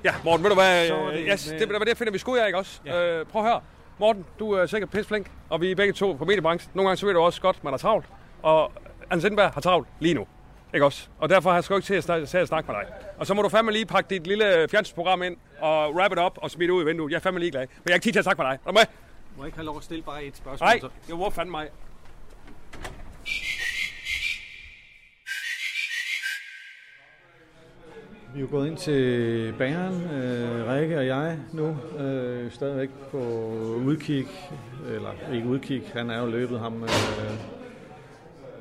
[0.03, 0.87] Ja, Morten, ved du hvad?
[0.87, 2.79] Så er det øh, yes, øh, det, det, det finder vi sgu, ikke også?
[2.85, 3.19] Ja.
[3.19, 3.61] Øh, prøv at høre.
[3.99, 6.71] Morten, du er sikkert pisseflink, og vi er begge to på mediebranchen.
[6.73, 8.05] Nogle gange så ved du også godt, man er travlt.
[8.41, 8.71] Og
[9.09, 10.27] Anders Sindberg har travlt lige nu.
[10.73, 11.07] Ikke også?
[11.19, 12.93] Og derfor har jeg sgu ikke til at, snak- til at snakke med dig.
[13.17, 16.31] Og så må du fandme lige pakke dit lille fjernsynsprogram ind og wrap it up
[16.35, 17.11] og smide det ud i vinduet.
[17.11, 17.61] Jeg er fandme ligeglad.
[17.61, 18.59] Men jeg har ikke tid til at snakke med dig.
[18.65, 18.81] Er du med?
[19.37, 20.67] Må jeg ikke have lov at stille bare et spørgsmål?
[20.67, 20.89] Nej, så?
[21.09, 21.67] jo, hvor fanden mig?
[28.33, 33.17] Vi er jo gået ind til bageren, øh, Rikke og jeg nu, øh, stadigvæk på
[33.85, 34.25] udkig,
[34.87, 36.89] eller ikke udkig, han er jo løbet ham, øh,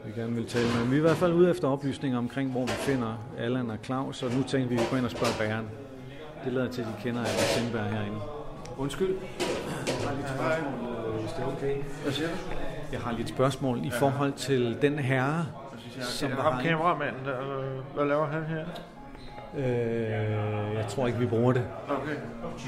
[0.05, 0.87] vi gerne vil tale med.
[0.87, 4.23] Vi er i hvert fald ude efter oplysninger omkring, hvor vi finder Allan og Claus,
[4.23, 5.67] og nu tænker vi, at vi går ind og spørger bageren.
[6.45, 8.17] Det lader til, at de kender Allan Sindberg herinde.
[8.79, 9.09] Undskyld.
[9.89, 11.77] Jeg har lidt spørgsmål, øh, hvis det er okay.
[12.03, 12.35] Hvad siger du?
[12.93, 15.47] Jeg har lidt spørgsmål i forhold til den herre,
[16.01, 17.37] Som der ham har- kameramanden der,
[17.95, 18.65] hvad laver han her?
[19.57, 21.65] Øh, jeg tror ikke, vi bruger det.
[21.89, 22.15] Okay.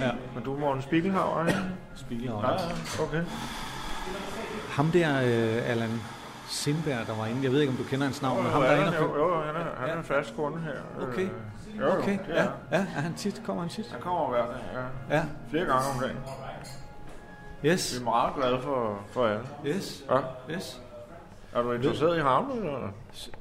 [0.01, 0.11] Ja.
[0.35, 1.59] Men du er Morten Spiegelhauer, ikke?
[1.97, 2.43] Spiegelhauer.
[2.99, 3.23] Ja, okay.
[4.69, 6.01] Ham der, øh, Allan
[6.51, 7.41] Sindberg, der var inde.
[7.43, 9.41] Jeg ved ikke, om du kender hans navn, men ham der er inde jo, jo,
[9.43, 11.07] han er, han er en fast kunde her.
[11.09, 11.23] Okay.
[11.23, 11.29] Øh,
[11.81, 13.43] Jo, jo, Okay, ja, ja, er han tit?
[13.47, 13.87] Kommer han tit?
[13.93, 14.57] Han kommer hver dag,
[15.11, 15.17] ja.
[15.17, 15.25] Ja.
[15.51, 16.17] Flere gange om dagen.
[17.65, 17.95] Yes.
[17.95, 19.43] Vi er meget glade for, for alle.
[19.67, 20.05] Yes.
[20.11, 20.19] Ja.
[20.55, 20.83] Yes.
[21.55, 22.89] Er du interesseret i ham, eller?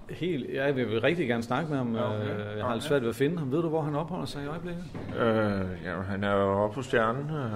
[0.10, 1.96] Helt, ja, jeg vil rigtig gerne snakke med ham.
[1.96, 2.52] Ja, okay.
[2.52, 3.52] Øh, Jeg har lidt svært ved at finde ham.
[3.52, 4.84] Ved du, hvor han opholder sig i øjeblikket?
[5.20, 7.30] Øh, ja, han er jo oppe på stjernen.
[7.30, 7.52] Øh.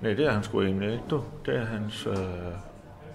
[0.00, 1.22] Nej, det er han sgu egentlig ikke, du.
[1.46, 2.06] Det er hans...
[2.06, 2.16] Øh,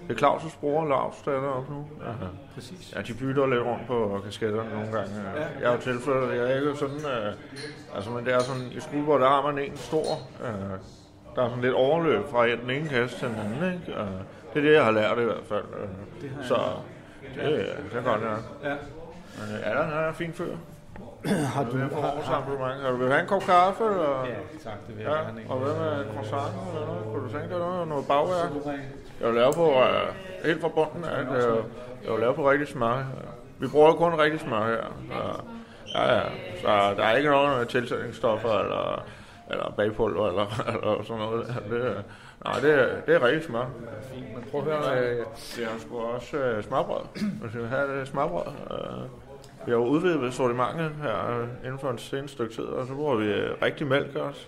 [0.09, 1.87] det er Claus' bror, Lars, der er deroppe nu.
[2.05, 2.11] Ja,
[2.55, 2.93] præcis.
[2.95, 5.11] Ja, de bytter lidt rundt på kasketterne nogle gange.
[5.35, 5.41] Ja.
[5.61, 6.97] Jeg er jo tilfældet, jeg er ikke sådan...
[6.97, 7.33] Øh,
[7.95, 10.05] altså, men det er sådan, i Skuldborg, der har man en stor...
[10.43, 10.79] Øh,
[11.35, 13.91] der er sådan lidt overløb fra den ene kasse til den anden, ikke?
[14.01, 14.07] Øh,
[14.53, 15.63] det er det, jeg har lært i hvert fald.
[15.81, 16.55] Øh, Det har jeg så
[17.35, 18.69] det, det er godt, ja.
[18.69, 18.75] Ja.
[19.37, 20.55] Men øh, Allan, han er en fin fyr.
[21.53, 21.77] har du...
[21.77, 21.87] Har,
[22.23, 23.83] har, har du vil have en kop kaffe?
[23.83, 24.25] Eller?
[24.25, 25.41] Ja, tak, det vil jeg ja, gerne?
[25.49, 27.03] Og hvad med croissant eller noget?
[27.13, 27.87] Kunne du tænke dig noget?
[27.87, 28.49] Noget bagværk?
[29.19, 31.63] Jeg vil lave på, uh, helt fra bunden, at uh,
[32.05, 33.03] jeg vil lave på rigtig smør.
[33.59, 34.83] Vi bruger kun rigtig smør her.
[35.11, 36.21] Så, ja, ja.
[36.61, 36.67] Så
[36.97, 39.05] der er ikke nogen tilsætningsstoffer eller,
[39.51, 41.55] eller bagpulver eller, eller sådan noget.
[41.69, 42.01] Det, er-
[42.45, 43.65] nej, det, det er rigtig smør.
[44.35, 45.17] Men prøv at høre, øh,
[45.55, 47.01] Det er sgu også uh, smørbrød.
[47.41, 48.47] Hvis vi vil have det smørbrød.
[48.47, 49.28] Uh,
[49.69, 52.93] vi har jo udvidet sortimentet her øh, inden for en seneste stykke tid, og så
[52.93, 54.47] bruger vi øh, rigtig mælk også.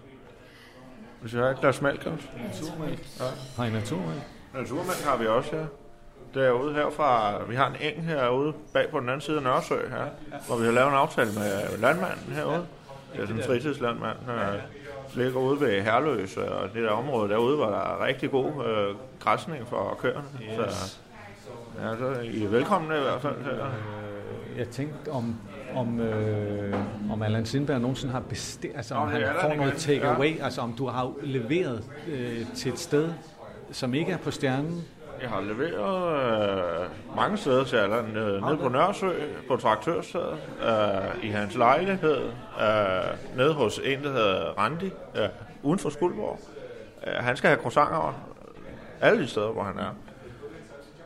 [1.21, 2.27] Hvis vi har et glas mælk også.
[2.37, 2.99] Naturmælk.
[3.19, 3.25] Ja.
[3.57, 4.21] Har I naturmælk?
[4.53, 5.63] Naturmælk har vi også, ja.
[6.33, 10.05] Derude herfra, vi har en eng herude bag på den anden side af Nørresø her,
[10.47, 12.65] hvor vi har lavet en aftale med landmanden herude.
[13.13, 14.53] Det er sådan en fritidslandmand, der
[15.13, 18.95] ligger ude ved Herløs, og det der område derude, hvor der er rigtig god øh,
[19.19, 20.27] græsning for køerne.
[20.41, 20.73] Yes.
[20.73, 20.99] Så,
[21.81, 23.65] ja, så I er velkomne i hvert fald her.
[24.53, 25.35] Øh, Jeg tænkte om,
[25.75, 26.75] om, øh,
[27.11, 29.99] om Allan Sindberg nogensinde har bestilt, altså om Nå, han får noget igen.
[30.01, 30.43] take away, Ja.
[30.43, 33.09] altså om du har leveret øh, til et sted,
[33.71, 34.81] som ikke er på stjernen.
[35.21, 38.15] Jeg har leveret øh, mange steder til Allan.
[38.15, 39.09] Øh, nede på Nørresø,
[39.47, 42.17] på Traktørstedet, øh, i hans lejlighed,
[42.61, 44.85] øh, nede hos en, der hedder Randi,
[45.15, 45.29] øh,
[45.63, 46.39] uden for Skuldborg.
[47.07, 48.15] Øh, han skal have croissanter
[49.01, 49.95] alle de steder, hvor han er.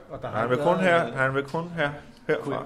[0.09, 1.89] Og der Han vil kun her, han vil kun her,
[2.27, 2.51] herfra.
[2.51, 2.59] Det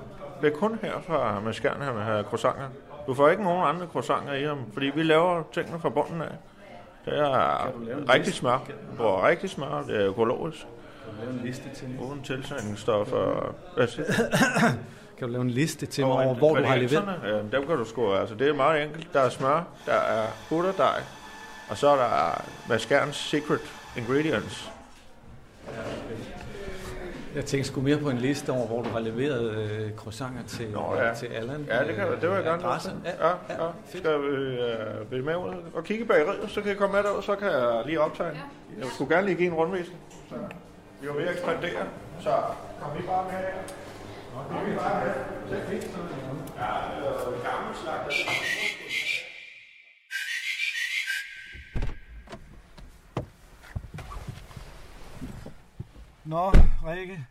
[0.48, 2.68] er kun herfra med skærn, han vil have croissanter.
[3.08, 6.32] Du får ikke nogen andre croissanter i ham, fordi vi laver tingene fra bunden af.
[7.06, 7.72] Det er
[8.14, 8.58] rigtig smør.
[8.92, 10.58] Du bruger rigtig smør, det er økologisk.
[10.60, 10.68] Kan
[11.18, 12.06] du lave en liste til mig?
[12.08, 13.56] Uden tilsætningsstoffer.
[15.18, 17.22] Kan du lave en liste til mig over, hvor du har leveret?
[17.26, 19.14] øh, Dem kan du sgu, altså det er meget enkelt.
[19.14, 21.02] Der er smør, der er butterdej,
[21.70, 23.60] og så er der Maskærens Secret
[23.98, 24.72] Ingredients.
[27.36, 30.70] Jeg tænkte sgu mere på en liste over, hvor du har leveret øh, croissanter til,
[30.70, 31.14] Nå, ja.
[31.14, 31.66] til Allan.
[31.70, 32.92] Ja, det, kan, det vil jeg gerne Adresse.
[33.06, 33.70] Ja, ja, ja.
[33.90, 34.28] Skal vi
[34.62, 37.36] øh, vil med ud og kigge i bageriet, så kan I komme med derud, så
[37.36, 38.30] kan jeg lige optage.
[38.30, 38.80] Ja.
[38.84, 40.00] Jeg skulle gerne lige give en rundvisning.
[40.30, 40.36] Så
[41.02, 41.86] vi er jo ved at ekspandere,
[42.20, 42.34] så
[42.82, 43.54] kom I bare med her.
[44.52, 45.14] Kom I bare med.
[45.50, 45.98] Det er fint.
[46.58, 48.16] Ja, øh, gammel slags.
[56.30, 56.52] Nå,
[56.86, 57.26] Rikke.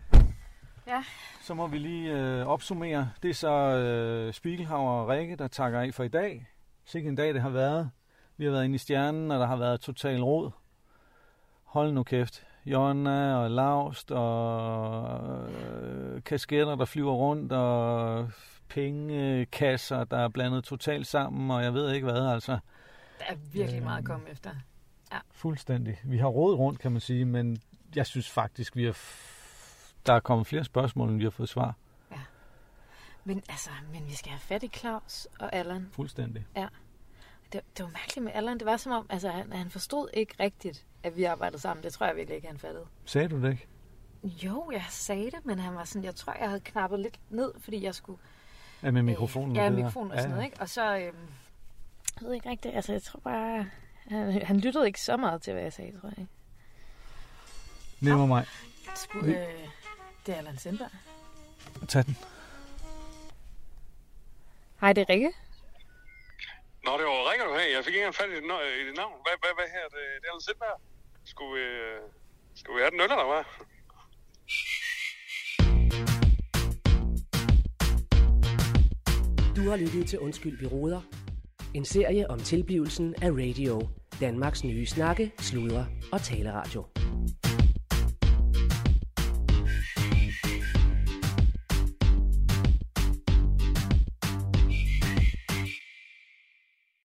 [0.86, 1.04] Ja.
[1.40, 3.10] Så må vi lige øh, opsummere.
[3.22, 6.46] Det er så øh, Spiegelhauer og Rikke, der takker af for i dag.
[6.84, 7.90] Sikke en dag, det har været.
[8.36, 10.50] Vi har været inde i stjernen, og der har været total rod.
[11.64, 12.46] Hold nu kæft.
[12.66, 18.30] Jonna og Laust og øh, kasketter, der flyver rundt, og
[18.68, 22.58] pengekasser, der er blandet totalt sammen, og jeg ved ikke hvad, altså.
[23.18, 24.50] Der er virkelig meget at komme efter.
[25.12, 25.18] Ja.
[25.30, 26.00] Fuldstændig.
[26.04, 27.58] Vi har rådet rundt, kan man sige, men
[27.94, 31.48] jeg synes faktisk, vi har f- der er kommet flere spørgsmål, end vi har fået
[31.48, 31.74] svar.
[33.24, 35.88] Men altså, men vi skal have fat i Claus og Allan.
[35.92, 36.46] Fuldstændig.
[36.56, 36.68] Ja.
[37.52, 38.58] Det, det var mærkeligt med Allan.
[38.58, 41.84] Det var som om, altså han, han forstod ikke rigtigt, at vi arbejdede sammen.
[41.84, 42.86] Det tror jeg virkelig ikke, han fattede.
[43.04, 43.66] Sagde du det ikke?
[44.22, 47.52] Jo, jeg sagde det, men han var sådan, jeg tror, jeg havde knappet lidt ned,
[47.60, 48.20] fordi jeg skulle...
[48.82, 49.56] Ja, med mikrofonen.
[49.56, 49.76] Ja, og der.
[49.76, 50.60] mikrofonen og sådan noget, ikke?
[50.60, 51.28] Og så, øhm,
[52.20, 53.66] jeg ved ikke rigtigt, altså jeg tror bare,
[54.08, 56.18] han, han lyttede ikke så meget til, hvad jeg sagde, tror jeg.
[56.18, 56.30] ikke.
[58.00, 58.46] Nemmer mig.
[58.94, 59.68] Skulle, Vi- øh,
[60.26, 60.90] det er Allan Sindberg.
[61.88, 62.16] Tag den.
[64.80, 65.32] Hej, det er Rikke.
[66.84, 67.66] Nå, det var ringer du her.
[67.76, 68.38] Jeg fik ikke engang fat i
[68.82, 69.14] i dit navn.
[69.24, 69.84] Hvad, hvad, hvad her?
[69.94, 70.80] Det, det er Allan Sindberg.
[71.24, 72.00] Skulle vi, øh,
[72.54, 73.44] skulle vi have den øl, eller hvad?
[79.56, 81.00] Du har lyttet til Undskyld, vi råder.
[81.74, 83.88] En serie om tilblivelsen af radio.
[84.20, 86.84] Danmarks nye snakke, sludre og taleradio.